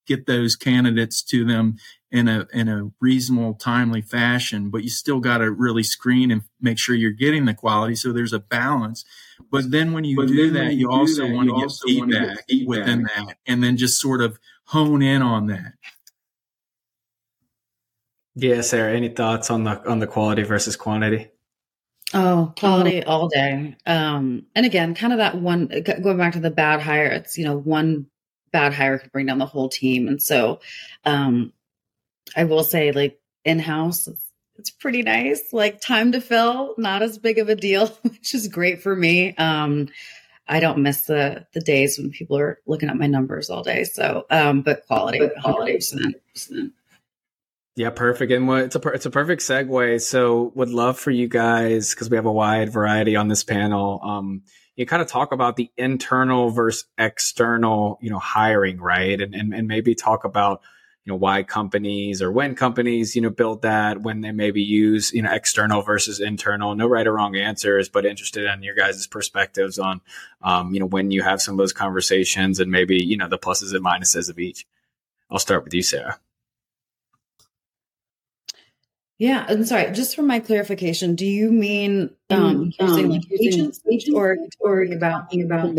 [0.05, 1.77] get those candidates to them
[2.11, 4.69] in a in a reasonable, timely fashion.
[4.69, 7.95] But you still got to really screen and make sure you're getting the quality.
[7.95, 9.05] So there's a balance.
[9.51, 12.67] But then when you but do that, you, you also want to get feedback, feedback
[12.67, 15.73] within that, and then just sort of hone in on that.
[18.35, 18.93] Yeah, Sara.
[18.93, 21.29] Any thoughts on the on the quality versus quantity?
[22.13, 23.75] Oh, quality all day.
[23.85, 25.67] Um, and again, kind of that one
[26.01, 27.07] going back to the bad hire.
[27.07, 28.07] It's you know one
[28.51, 30.59] bad hire could bring down the whole team, and so
[31.05, 31.53] um,
[32.35, 34.25] I will say, like in house, it's,
[34.57, 35.53] it's, pretty nice.
[35.53, 39.35] Like time to fill, not as big of a deal, which is great for me.
[39.35, 39.89] Um,
[40.47, 43.83] I don't miss the the days when people are looking at my numbers all day.
[43.83, 46.73] So, um, but quality, quality, percent.
[47.75, 48.31] Yeah, perfect.
[48.31, 50.01] And what, it's a it's a perfect segue.
[50.01, 54.01] So, would love for you guys because we have a wide variety on this panel.
[54.03, 54.41] Um,
[54.75, 59.21] you kind of talk about the internal versus external, you know, hiring, right?
[59.21, 60.61] And and, and maybe talk about
[61.09, 65.21] know why companies or when companies you know build that when they maybe use you
[65.21, 66.75] know external versus internal.
[66.75, 70.01] No right or wrong answers but interested in your guys' perspectives on
[70.41, 73.37] um, you know when you have some of those conversations and maybe you know the
[73.37, 74.65] pluses and minuses of each.
[75.29, 76.19] I'll start with you sara
[79.19, 79.91] yeah, I'm sorry.
[79.91, 84.83] Just for my clarification, do you mean um, um using like agents, agents or or
[84.83, 85.75] about about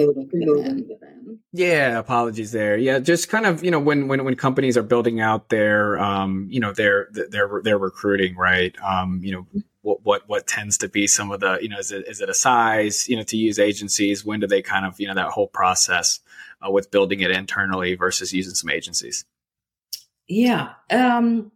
[1.53, 2.77] Yeah, apologies there.
[2.77, 6.49] Yeah, just kind of you know when when when companies are building out their um
[6.51, 9.47] you know their their their recruiting right um you know
[9.83, 12.29] what, what, what tends to be some of the, you know, is it, is it
[12.29, 14.23] a size, you know, to use agencies?
[14.23, 16.21] When do they kind of, you know, that whole process
[16.61, 19.25] uh, with building it internally versus using some agencies?
[20.31, 20.75] Yeah.
[20.91, 21.51] Um,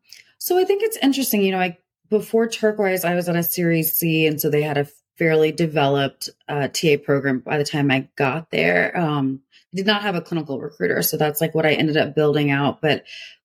[0.44, 1.78] so I think it's interesting, you know, I,
[2.10, 4.26] before Turquoise, I was on a series C.
[4.26, 8.50] And so they had a fairly developed uh, TA program by the time I got
[8.50, 8.94] there.
[8.94, 9.40] Um,
[9.72, 11.00] I did not have a clinical recruiter.
[11.00, 12.82] So that's like what I ended up building out.
[12.82, 13.04] But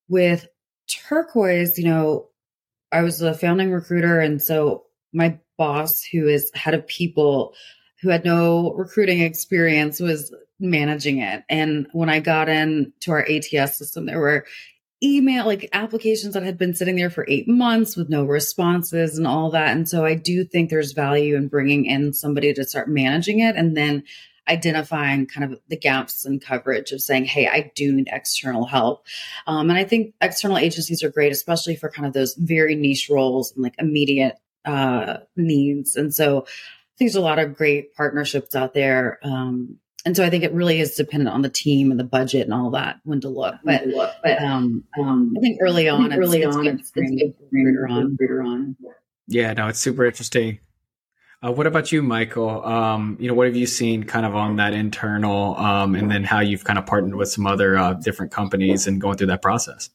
[0.09, 0.49] with
[0.89, 2.27] Turquoise, you know,
[2.91, 4.19] I was a founding recruiter.
[4.19, 4.83] And so
[5.13, 7.53] my boss, who is head of people,
[8.01, 11.45] who had no recruiting experience, was managing it.
[11.47, 14.45] And when I got in to our ATS system, there were
[15.01, 19.25] email like applications that had been sitting there for eight months with no responses and
[19.25, 19.69] all that.
[19.69, 23.55] And so I do think there's value in bringing in somebody to start managing it
[23.55, 24.03] and then
[24.49, 29.05] identifying kind of the gaps in coverage of saying, hey, I do need external help.
[29.47, 33.09] Um, and I think external agencies are great, especially for kind of those very niche
[33.09, 35.95] roles and like immediate uh, needs.
[35.95, 36.45] And so
[36.97, 39.19] there's a lot of great partnerships out there.
[39.23, 42.43] Um, and so I think it really is dependent on the team and the budget
[42.43, 43.55] and all that when to look.
[43.63, 43.83] But,
[44.23, 47.91] but um, um, I think early on, think early it's, on, it's, it's, it's good
[47.91, 48.17] on.
[48.45, 48.75] on.
[49.27, 50.59] Yeah, no, it's super interesting.
[51.41, 52.65] Uh, what about you, Michael?
[52.65, 56.25] Um, you know, what have you seen kind of on that internal, um, and then
[56.25, 59.41] how you've kind of partnered with some other uh, different companies and going through that
[59.41, 59.89] process?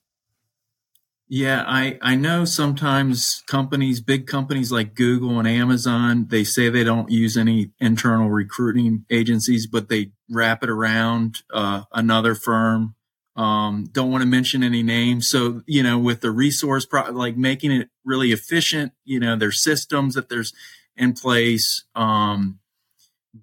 [1.27, 6.85] Yeah, I, I know sometimes companies, big companies like Google and Amazon, they say they
[6.85, 12.95] don't use any internal recruiting agencies, but they wrap it around uh, another firm.
[13.37, 15.29] Um, don't want to mention any names.
[15.29, 19.63] So, you know, with the resource, pro- like making it really efficient, you know, there's
[19.63, 20.53] systems that there's
[20.95, 21.85] in place.
[21.95, 22.61] Um,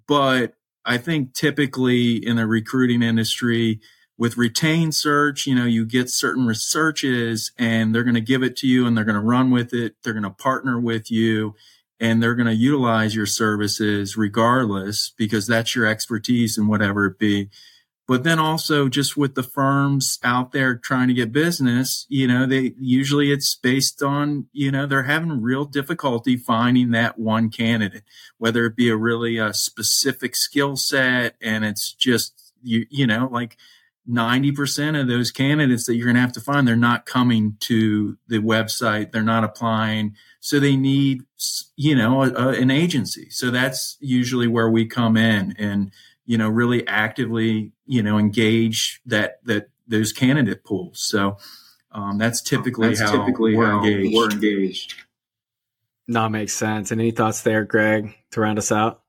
[0.06, 3.80] but I think typically in the recruiting industry,
[4.22, 8.56] with retained search, you know, you get certain researches and they're going to give it
[8.56, 9.96] to you and they're going to run with it.
[10.00, 11.56] They're going to partner with you
[11.98, 17.18] and they're going to utilize your services regardless because that's your expertise and whatever it
[17.18, 17.50] be.
[18.06, 22.46] But then also just with the firms out there trying to get business, you know,
[22.46, 28.04] they usually it's based on, you know, they're having real difficulty finding that one candidate,
[28.38, 33.04] whether it be a really a uh, specific skill set and it's just, you, you
[33.04, 33.56] know, like
[34.08, 38.18] 90% of those candidates that you're going to have to find, they're not coming to
[38.28, 39.12] the website.
[39.12, 40.16] They're not applying.
[40.40, 41.22] So they need,
[41.76, 43.30] you know, a, a, an agency.
[43.30, 45.92] So that's usually where we come in and,
[46.26, 51.00] you know, really actively, you know, engage that, that those candidate pools.
[51.00, 51.36] So,
[51.92, 54.16] um, that's typically that's how typically we're, how engaged.
[54.16, 54.94] we're engaged.
[56.08, 56.90] No, makes sense.
[56.90, 59.01] And any thoughts there, Greg, to round us out?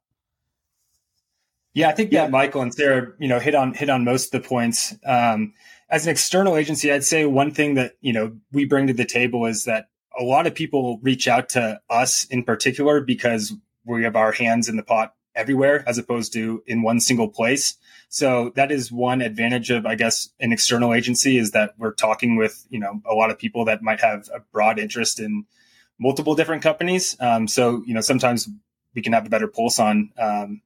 [1.74, 2.24] Yeah, I think yeah.
[2.24, 4.96] that Michael and Sara, you know, hit on hit on most of the points.
[5.06, 5.54] Um,
[5.90, 9.06] as an external agency, I'd say one thing that you know we bring to the
[9.06, 13.54] table is that a lot of people reach out to us in particular because
[13.86, 17.76] we have our hands in the pot everywhere as opposed to in one single place.
[18.10, 22.36] So that is one advantage of, I guess, an external agency is that we're talking
[22.36, 25.46] with, you know, a lot of people that might have a broad interest in
[26.00, 27.18] multiple different companies.
[27.20, 28.48] Um, so, you know, sometimes
[28.94, 30.62] we can have a better pulse on, um,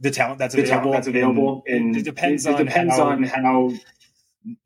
[0.00, 0.72] the talent that's available.
[0.76, 3.72] Talent that's available, and, it depends, it, on, depends how, on how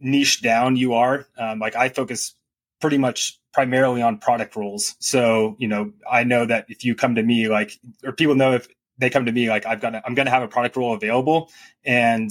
[0.01, 1.27] niche down you are.
[1.38, 2.35] Um, like I focus
[2.81, 4.97] pretty much primarily on product roles.
[4.99, 8.53] So you know, I know that if you come to me, like, or people know
[8.53, 10.95] if they come to me, like, I've got, I'm going to have a product role
[10.95, 11.51] available,
[11.85, 12.31] and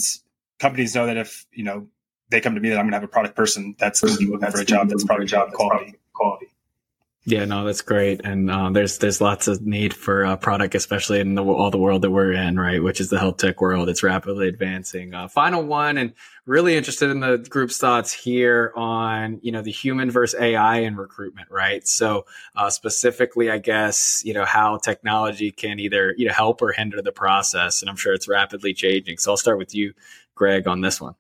[0.60, 1.88] companies know that if you know
[2.30, 4.20] they come to me, that I'm going to have a product person that's going to
[4.20, 5.96] be looking for a job that's product job quality.
[6.14, 6.48] Quality.
[7.30, 11.20] Yeah, no, that's great, and uh, there's there's lots of need for uh, product, especially
[11.20, 12.82] in the, all the world that we're in, right?
[12.82, 13.88] Which is the health tech world.
[13.88, 15.14] It's rapidly advancing.
[15.14, 16.14] Uh, final one, and
[16.48, 20.96] really interested in the group's thoughts here on you know the human versus AI in
[20.96, 21.88] recruitment, right?
[21.88, 26.72] So uh, specifically, I guess you know how technology can either you know help or
[26.72, 29.20] hinder the process, and I'm sure it's rapidly changing.
[29.20, 29.94] So I'll start with you,
[30.34, 31.14] Greg, on this one.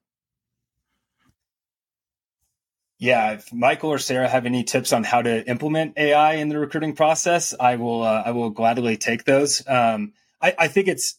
[2.99, 6.59] Yeah, if Michael or Sara have any tips on how to implement AI in the
[6.59, 8.03] recruiting process, I will.
[8.03, 9.65] Uh, I will gladly take those.
[9.65, 11.15] Um, I, I, think it's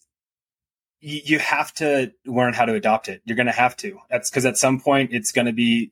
[1.01, 3.23] you, you have to learn how to adopt it.
[3.25, 3.99] You're going to have to.
[4.11, 5.90] That's because at some point it's going to be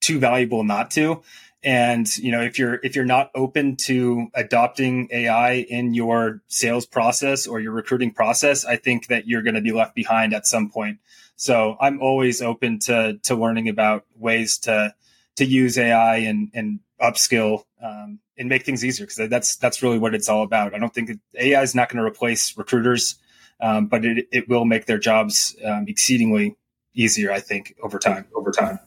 [0.00, 1.22] too valuable not to.
[1.62, 6.86] And you know, if you're if you're not open to adopting AI in your sales
[6.86, 10.46] process or your recruiting process, I think that you're going to be left behind at
[10.46, 11.00] some point.
[11.36, 14.94] So I'm always open to to learning about ways to
[15.36, 19.98] to use AI and and upskill um, and make things easier because that's that's really
[19.98, 20.74] what it's all about.
[20.74, 23.16] I don't think AI is not going to replace recruiters,
[23.60, 26.56] um, but it it will make their jobs um, exceedingly
[26.94, 27.30] easier.
[27.30, 28.26] I think over time.
[28.34, 28.80] Over time.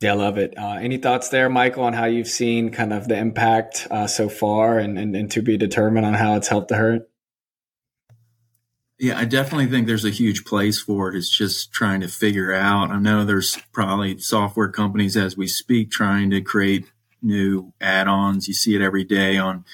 [0.00, 0.56] Yeah, I love it.
[0.56, 4.28] Uh, any thoughts there, Michael, on how you've seen kind of the impact uh, so
[4.28, 7.07] far and, and, and to be determined on how it's helped the hurt?
[8.98, 11.16] Yeah, I definitely think there's a huge place for it.
[11.16, 12.90] It's just trying to figure out.
[12.90, 16.90] I know there's probably software companies as we speak trying to create
[17.22, 18.48] new add-ons.
[18.48, 19.64] You see it every day on,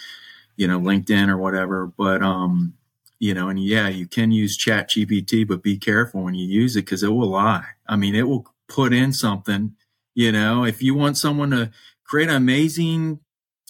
[0.56, 1.86] you know, LinkedIn or whatever.
[1.86, 2.74] But um,
[3.18, 6.82] you know, and yeah, you can use ChatGPT, but be careful when you use it
[6.82, 7.64] because it will lie.
[7.86, 9.74] I mean, it will put in something
[10.14, 11.70] you know, if you want someone to
[12.04, 13.20] create an amazing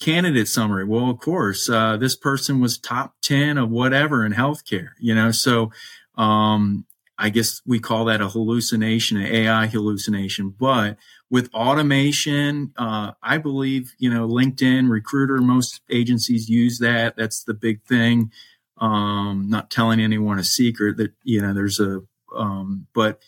[0.00, 4.90] candidate summary, well, of course, uh, this person was top 10 of whatever in healthcare,
[4.98, 5.70] you know, so,
[6.16, 6.86] um,
[7.16, 10.50] I guess we call that a hallucination, an AI hallucination.
[10.58, 10.96] But
[11.30, 17.16] with automation, uh, I believe, you know, LinkedIn, Recruiter, most agencies use that.
[17.16, 18.32] That's the big thing.
[18.78, 22.00] Um, not telling anyone a secret that, you know, there's a,
[22.36, 23.20] um, but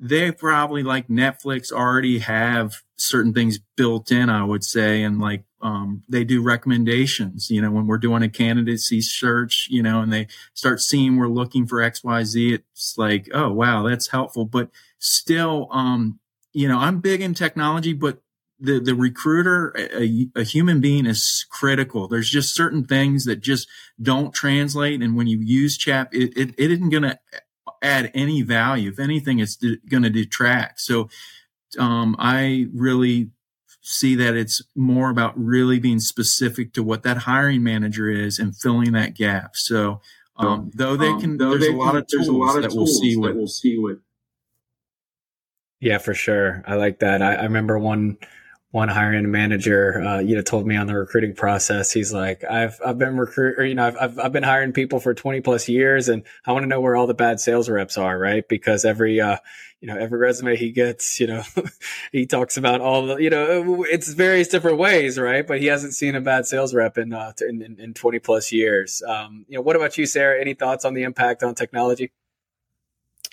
[0.00, 5.04] they probably like Netflix already have certain things built in, I would say.
[5.04, 9.82] And like, um, they do recommendations, you know, when we're doing a candidacy search, you
[9.82, 14.46] know, and they start seeing we're looking for XYZ, it's like, oh, wow, that's helpful.
[14.46, 16.18] But still, um,
[16.52, 18.22] you know, I'm big in technology, but
[18.58, 22.08] the, the recruiter, a, a, human being is critical.
[22.08, 23.68] There's just certain things that just
[24.00, 25.02] don't translate.
[25.02, 27.18] And when you use chat, it, it, it isn't going to
[27.82, 28.90] add any value.
[28.90, 30.80] If anything, it's de- going to detract.
[30.80, 31.08] So,
[31.78, 33.30] um, I really
[33.80, 38.56] see that it's more about really being specific to what that hiring manager is and
[38.56, 39.56] filling that gap.
[39.56, 40.00] So,
[40.36, 42.74] um, though they um, can, um, there's, they a can there's a lot of that
[42.74, 43.98] we'll see what we'll see what.
[45.80, 46.62] Yeah, for sure.
[46.66, 47.22] I like that.
[47.22, 48.18] I, I remember one
[48.72, 52.80] one hiring manager, uh, you know, told me on the recruiting process, he's like, I've,
[52.84, 55.68] I've been recruit, or, you know, I've, I've, I've been hiring people for 20 plus
[55.68, 58.46] years and I want to know where all the bad sales reps are, right?
[58.48, 59.38] Because every, uh,
[59.80, 61.42] you know, every resume he gets, you know,
[62.12, 65.44] he talks about all the, you know, it's various different ways, right?
[65.44, 68.52] But he hasn't seen a bad sales rep in, uh, in, in, in 20 plus
[68.52, 69.02] years.
[69.02, 70.40] Um, you know, what about you, Sara?
[70.40, 72.12] Any thoughts on the impact on technology?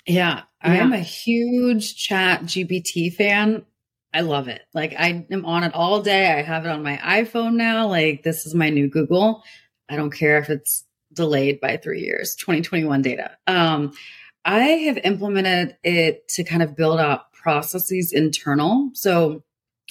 [0.04, 3.66] Yeah, I am a huge ChatGPT fan.
[4.12, 4.62] I love it.
[4.74, 6.32] Like I am on it all day.
[6.32, 7.86] I have it on my iPhone now.
[7.88, 9.42] Like this is my new Google.
[9.88, 13.30] I don't care if it's delayed by three years, 2021 data.
[13.46, 13.92] Um,
[14.44, 18.90] I have implemented it to kind of build out processes internal.
[18.94, 19.42] So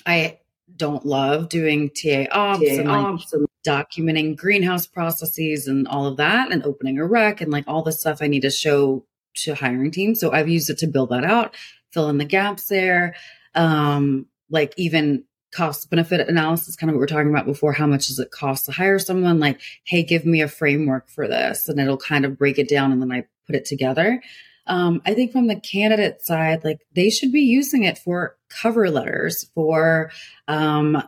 [0.05, 0.39] I
[0.75, 6.17] don't love doing TA ops, TA and, like and documenting greenhouse processes and all of
[6.17, 9.05] that and opening a rec and like all the stuff I need to show
[9.35, 10.19] to hiring teams.
[10.19, 11.55] So I've used it to build that out,
[11.91, 13.15] fill in the gaps there
[13.57, 17.73] um, like even cost benefit analysis, kind of what we are talking about before.
[17.73, 19.39] How much does it cost to hire someone?
[19.39, 22.91] Like, hey, give me a framework for this, and it'll kind of break it down,
[22.91, 24.21] and then I put it together.
[24.67, 28.89] Um, I think from the candidate side, like they should be using it for cover
[28.89, 30.11] letters, for
[30.47, 31.01] um,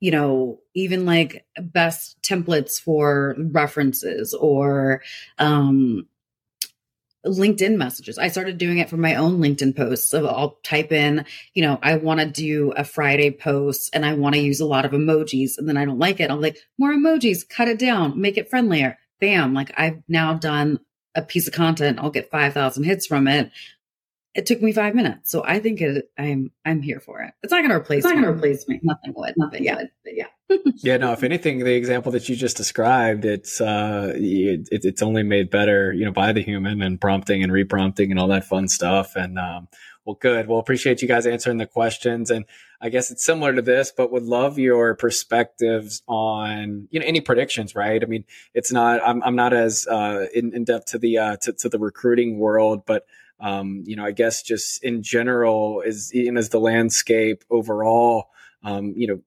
[0.00, 5.00] you know, even like best templates for references or
[5.38, 6.06] um,
[7.26, 8.18] LinkedIn messages.
[8.18, 10.10] I started doing it for my own LinkedIn posts.
[10.10, 14.14] So I'll type in, you know, I want to do a Friday post and I
[14.14, 16.30] want to use a lot of emojis and then I don't like it.
[16.30, 18.98] I'm like, more emojis, cut it down, make it friendlier.
[19.20, 19.54] Bam.
[19.54, 20.80] Like I've now done
[21.14, 21.98] a piece of content.
[22.00, 23.50] I'll get 5,000 hits from it
[24.34, 25.30] it took me five minutes.
[25.30, 27.32] So I think it, I'm I'm here for it.
[27.42, 27.98] It's not going to replace.
[27.98, 28.80] It's not going to replace me.
[28.82, 29.34] Nothing would.
[29.36, 29.76] Nothing yeah.
[29.76, 29.90] would.
[30.02, 30.26] But yeah.
[30.82, 30.96] yeah.
[30.96, 31.12] No.
[31.12, 35.92] If anything, the example that you just described, it's uh, it, it's only made better,
[35.92, 39.14] you know, by the human and prompting and reprompting and all that fun stuff.
[39.14, 39.68] And um,
[40.04, 40.48] well, good.
[40.48, 42.30] Well, appreciate you guys answering the questions.
[42.30, 42.44] And
[42.80, 47.20] I guess it's similar to this, but would love your perspectives on you know any
[47.20, 47.76] predictions.
[47.76, 48.02] Right.
[48.02, 49.00] I mean, it's not.
[49.06, 52.40] I'm I'm not as uh, in, in depth to the uh, to, to the recruiting
[52.40, 53.06] world, but
[53.40, 58.26] um, you know, I guess just in general, is you as the landscape overall,
[58.62, 59.20] um, you know,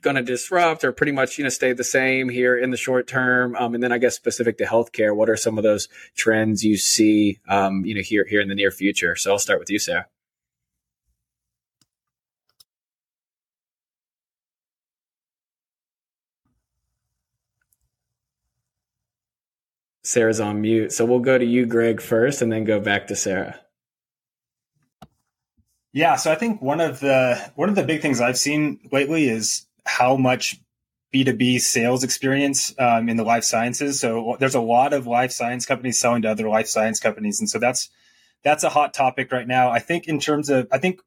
[0.00, 3.06] going to disrupt or pretty much you know stay the same here in the short
[3.06, 3.56] term?
[3.56, 6.76] Um, and then I guess specific to healthcare, what are some of those trends you
[6.76, 9.16] see, um, you know, here here in the near future?
[9.16, 10.06] So I'll start with you, Sara.
[20.08, 20.90] Sara's on mute.
[20.90, 23.60] So we'll go to you, Greg, first, and then go back to Sara.
[25.92, 29.28] Yeah, so I think one of the one of the big things I've seen lately
[29.28, 30.58] is how much
[31.14, 34.00] B2B sales experience um, in the life sciences.
[34.00, 37.38] So there's a lot of life science companies selling to other life science companies.
[37.38, 37.90] And so that's,
[38.42, 39.68] that's a hot topic right now.
[39.68, 41.02] I think in terms of, I think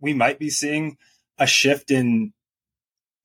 [0.00, 0.98] we might be seeing
[1.36, 2.32] a shift in,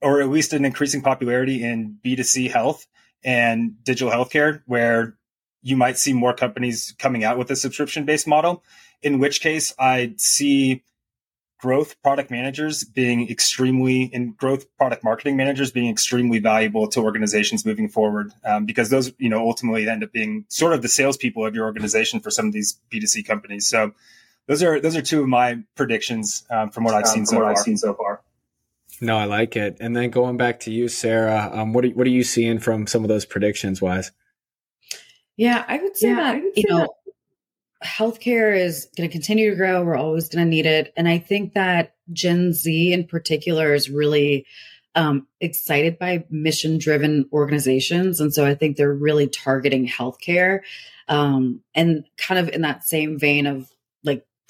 [0.01, 2.87] or at least an increasing popularity in B2C health
[3.23, 5.15] and digital healthcare, where
[5.61, 8.63] you might see more companies coming out with a subscription based model,
[9.01, 10.83] in which case I see
[11.61, 17.63] growth product managers being extremely and growth product marketing managers being extremely valuable to organizations
[17.65, 21.45] moving forward um, because those you know ultimately end up being sort of the salespeople
[21.45, 23.67] of your organization for some of these B2C companies.
[23.67, 23.93] So
[24.47, 27.35] those are those are two of my predictions um, from what I've um, seen so
[27.37, 27.51] far.
[27.51, 28.21] I've seen so far.
[29.03, 29.77] No, I like it.
[29.79, 32.85] And then going back to you, Sara, um, what are, what are you seeing from
[32.85, 34.11] some of those predictions wise?
[35.37, 37.87] Yeah, I would say yeah, that would you know that.
[37.87, 39.83] healthcare is going to continue to grow.
[39.83, 43.89] We're always going to need it, and I think that Gen Z in particular is
[43.89, 44.45] really
[44.93, 50.59] um, excited by mission driven organizations, and so I think they're really targeting healthcare,
[51.07, 53.71] um, and kind of in that same vein of like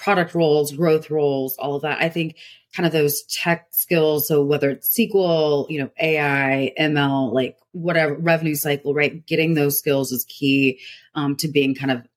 [0.02, 2.02] product roles, growth roles, all of that.
[2.02, 2.36] I think
[2.76, 4.28] kind of those tech skills.
[4.28, 9.24] So whether it's SQL, you know, AI, ML, like whatever revenue cycle, right?
[9.28, 10.80] Getting those skills is key
[11.14, 12.08] um, to being kind of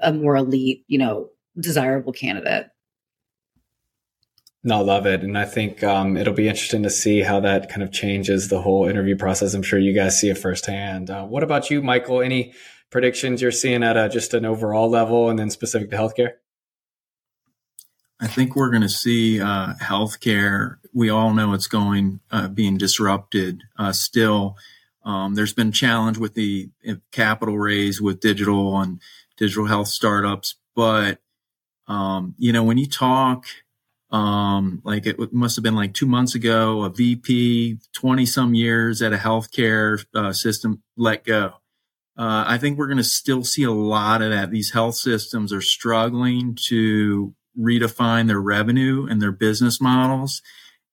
[0.00, 1.30] a more elite, you know,
[1.60, 2.66] desirable candidate.
[4.64, 5.22] No, love it.
[5.22, 8.60] And I think um, it'll be interesting to see how that kind of changes the
[8.60, 9.54] whole interview process.
[9.54, 11.08] I'm sure you guys see it firsthand.
[11.08, 12.20] Uh, what about you, Michael?
[12.20, 12.52] Any
[12.90, 16.32] predictions you're seeing at a, just an overall level and then specific to healthcare?
[18.20, 20.76] I think we're going to see uh, healthcare.
[20.92, 23.62] We all know it's going uh, being disrupted.
[23.78, 24.56] Uh, still,
[25.04, 29.00] um, there's been challenge with the uh, capital raise with digital and
[29.36, 31.20] digital health startups, but
[31.86, 33.46] um, you know when you talk,
[34.10, 39.00] um, like it must have been like two months ago, a VP, twenty some years
[39.00, 41.54] at a healthcare uh, system let go.
[42.16, 44.50] Uh, I think we're going to still see a lot of that.
[44.50, 50.42] These health systems are struggling to redefine their revenue and their business models.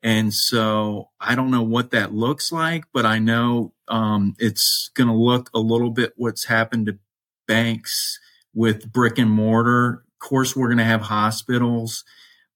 [0.03, 5.07] And so I don't know what that looks like, but I know um, it's going
[5.07, 6.99] to look a little bit what's happened to
[7.47, 8.19] banks
[8.53, 10.03] with brick and mortar.
[10.21, 12.03] Of course, we're going to have hospitals,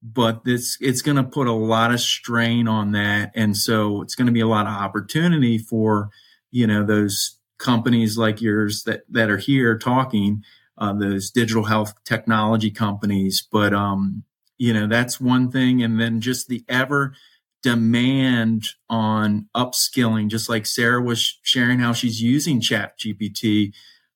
[0.01, 4.15] but it's it's going to put a lot of strain on that, and so it's
[4.15, 6.09] going to be a lot of opportunity for
[6.51, 10.43] you know those companies like yours that that are here talking
[10.79, 13.47] uh, those digital health technology companies.
[13.51, 14.23] But, um,
[14.57, 15.83] you know, that's one thing.
[15.83, 17.13] And then just the ever
[17.61, 23.73] demand on upskilling, just like Sara was sharing how she's using ChatGPT.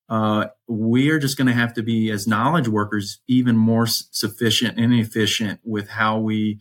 [0.09, 4.78] Uh, we are just going to have to be, as knowledge workers, even more sufficient
[4.78, 6.59] and efficient with how we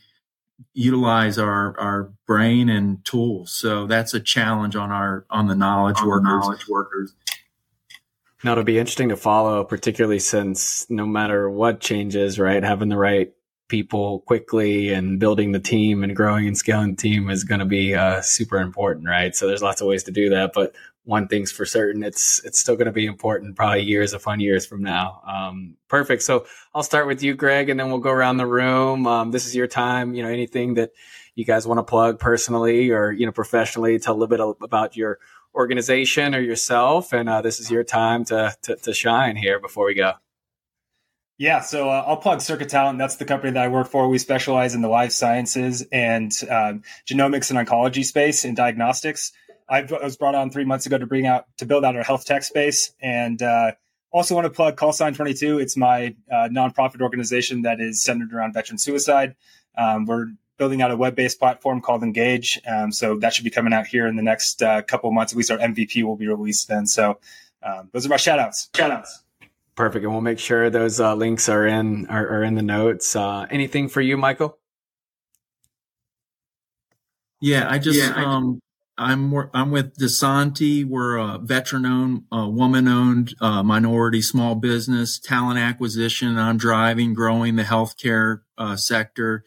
[0.74, 3.52] utilize our our brain and tools.
[3.52, 6.24] So that's a challenge on our on the knowledge on workers.
[6.24, 7.14] The knowledge workers.
[8.44, 12.98] Now it'll be interesting to follow, particularly since no matter what changes, right, having the
[12.98, 13.32] right
[13.68, 17.64] people quickly and building the team and growing and scaling the team is going to
[17.64, 19.34] be uh, super important, right?
[19.34, 20.74] So there's lots of ways to do that, but
[21.04, 24.66] one thing's for certain, it's it's still going to be important, probably years upon years
[24.66, 25.20] from now.
[25.26, 26.22] Um, perfect.
[26.22, 29.06] So I'll start with you, Greg, and then we'll go around the room.
[29.06, 30.14] Um, this is your time.
[30.14, 30.92] You know, anything that
[31.34, 34.96] you guys want to plug personally or you know professionally, tell a little bit about
[34.96, 35.18] your
[35.54, 37.12] organization or yourself.
[37.12, 40.12] And uh, this is your time to, to, to shine here before we go.
[41.38, 42.98] Yeah, so uh, I'll plug Cerca Talent.
[42.98, 44.08] That's the company that I work for.
[44.08, 49.32] We specialize in the life sciences and um, genomics and oncology space in diagnostics.
[49.68, 52.26] I was brought on three months ago to bring out to build out our health
[52.26, 53.72] tech space, and uh,
[54.12, 55.58] also want to plug CallSign Twenty Two.
[55.58, 59.34] It's my uh, nonprofit organization that is centered around veteran suicide.
[59.76, 60.26] Um, we're
[60.58, 62.60] building out a web-based platform called Engage.
[62.66, 65.32] Um, so that should be coming out here in the next uh, couple of months.
[65.32, 66.86] At least our MVP will be released then.
[66.86, 67.18] So
[67.62, 68.68] um, those are my shout outs.
[68.74, 69.22] Shout outs.
[69.74, 70.04] Perfect.
[70.04, 73.16] And we'll make sure those uh, links are in are, are in the notes.
[73.16, 74.58] Uh, anything for you, Michael?
[77.40, 78.60] Yeah, I just yeah, um,
[78.98, 80.84] I'm I'm with DeSanti.
[80.84, 86.38] We're a veteran-owned, uh, woman-owned, uh, minority small business talent acquisition.
[86.38, 89.44] I'm driving, growing the healthcare uh, sector.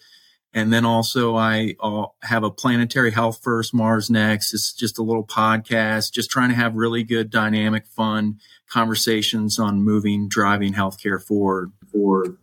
[0.56, 4.54] And then also I uh, have a planetary health first, Mars next.
[4.54, 8.40] It's just a little podcast, just trying to have really good, dynamic, fun
[8.70, 11.74] conversations on moving, driving healthcare forward.
[11.92, 12.38] Forward.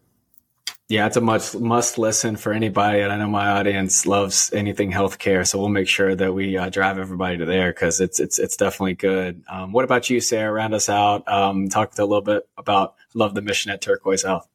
[0.88, 4.92] Yeah, it's a much must listen for anybody, and I know my audience loves anything
[4.92, 8.38] healthcare, so we'll make sure that we uh, drive everybody to there because it's it's
[8.38, 9.42] it's definitely good.
[9.48, 10.52] Um, what about you, Sara?
[10.52, 11.26] Round us out.
[11.26, 14.46] Um, talk a little bit about love the mission at Turquoise Health.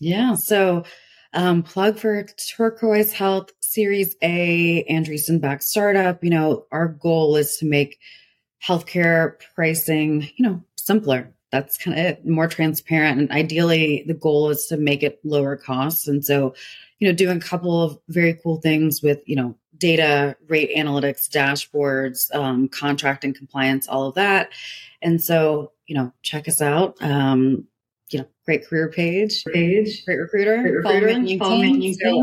[0.00, 0.84] Yeah, so
[1.34, 2.24] um, plug for
[2.56, 6.24] Turquoise Health Series A, Andreessen back startup.
[6.24, 7.98] You know, our goal is to make
[8.66, 11.34] healthcare pricing, you know, simpler.
[11.50, 13.20] That's kind of it, more transparent.
[13.20, 16.08] And ideally, the goal is to make it lower costs.
[16.08, 16.54] And so,
[16.98, 21.28] you know, doing a couple of very cool things with, you know, data, rate analytics,
[21.28, 24.50] dashboards, um, contract and compliance, all of that.
[25.02, 26.96] And so, you know, check us out.
[27.00, 27.66] Um,
[28.10, 32.22] you know, great career page, page, great recruiter, great recruiter follow me, follow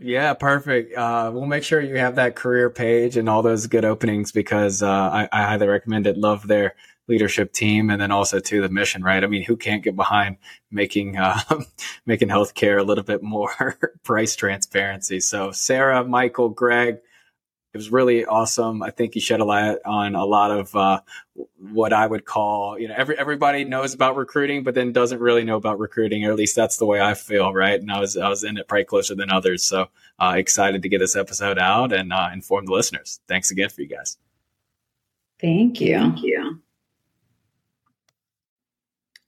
[0.00, 0.96] yeah, perfect.
[0.96, 4.82] Uh, we'll make sure you have that career page and all those good openings because
[4.82, 6.16] uh, I, I, highly recommend it.
[6.16, 6.74] Love their
[7.08, 9.22] leadership team and then also to the mission, right?
[9.22, 10.36] I mean, who can't get behind
[10.70, 11.38] making uh,
[12.06, 15.20] making healthcare a little bit more price transparency?
[15.20, 16.98] So, Sara, Michael, Greg,
[17.76, 18.82] it was really awesome.
[18.82, 21.02] I think you shed a light on a lot of uh,
[21.58, 25.44] what I would call, you know, every everybody knows about recruiting, but then doesn't really
[25.44, 27.78] know about recruiting, or at least that's the way I feel, right?
[27.78, 30.88] And I was I was in it probably closer than others, so uh, excited to
[30.88, 33.20] get this episode out and uh, inform the listeners.
[33.28, 34.16] Thanks again for you guys.
[35.38, 35.98] Thank you.
[35.98, 36.62] Thank you.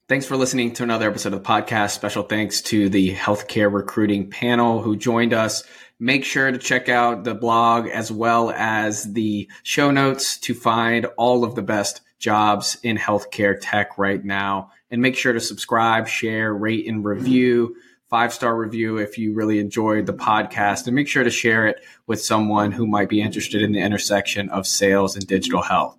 [0.07, 1.91] Thanks for listening to another episode of the podcast.
[1.91, 5.63] Special thanks to the healthcare recruiting panel who joined us
[5.99, 11.05] Make sure to check out the blog as well as the show notes to find
[11.17, 14.71] all of the best jobs in healthcare tech right now.
[14.89, 17.75] And make sure to subscribe, share, rate, and review.
[18.09, 20.87] Five star review if you really enjoyed the podcast.
[20.87, 24.49] And make sure to share it with someone who might be interested in the intersection
[24.49, 25.97] of sales and digital health.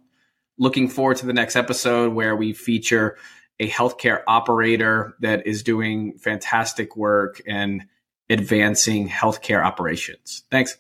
[0.59, 3.17] Looking forward to the next episode where we feature
[3.61, 7.85] a healthcare operator that is doing fantastic work and
[8.31, 10.45] advancing healthcare operations.
[10.51, 10.79] Thanks.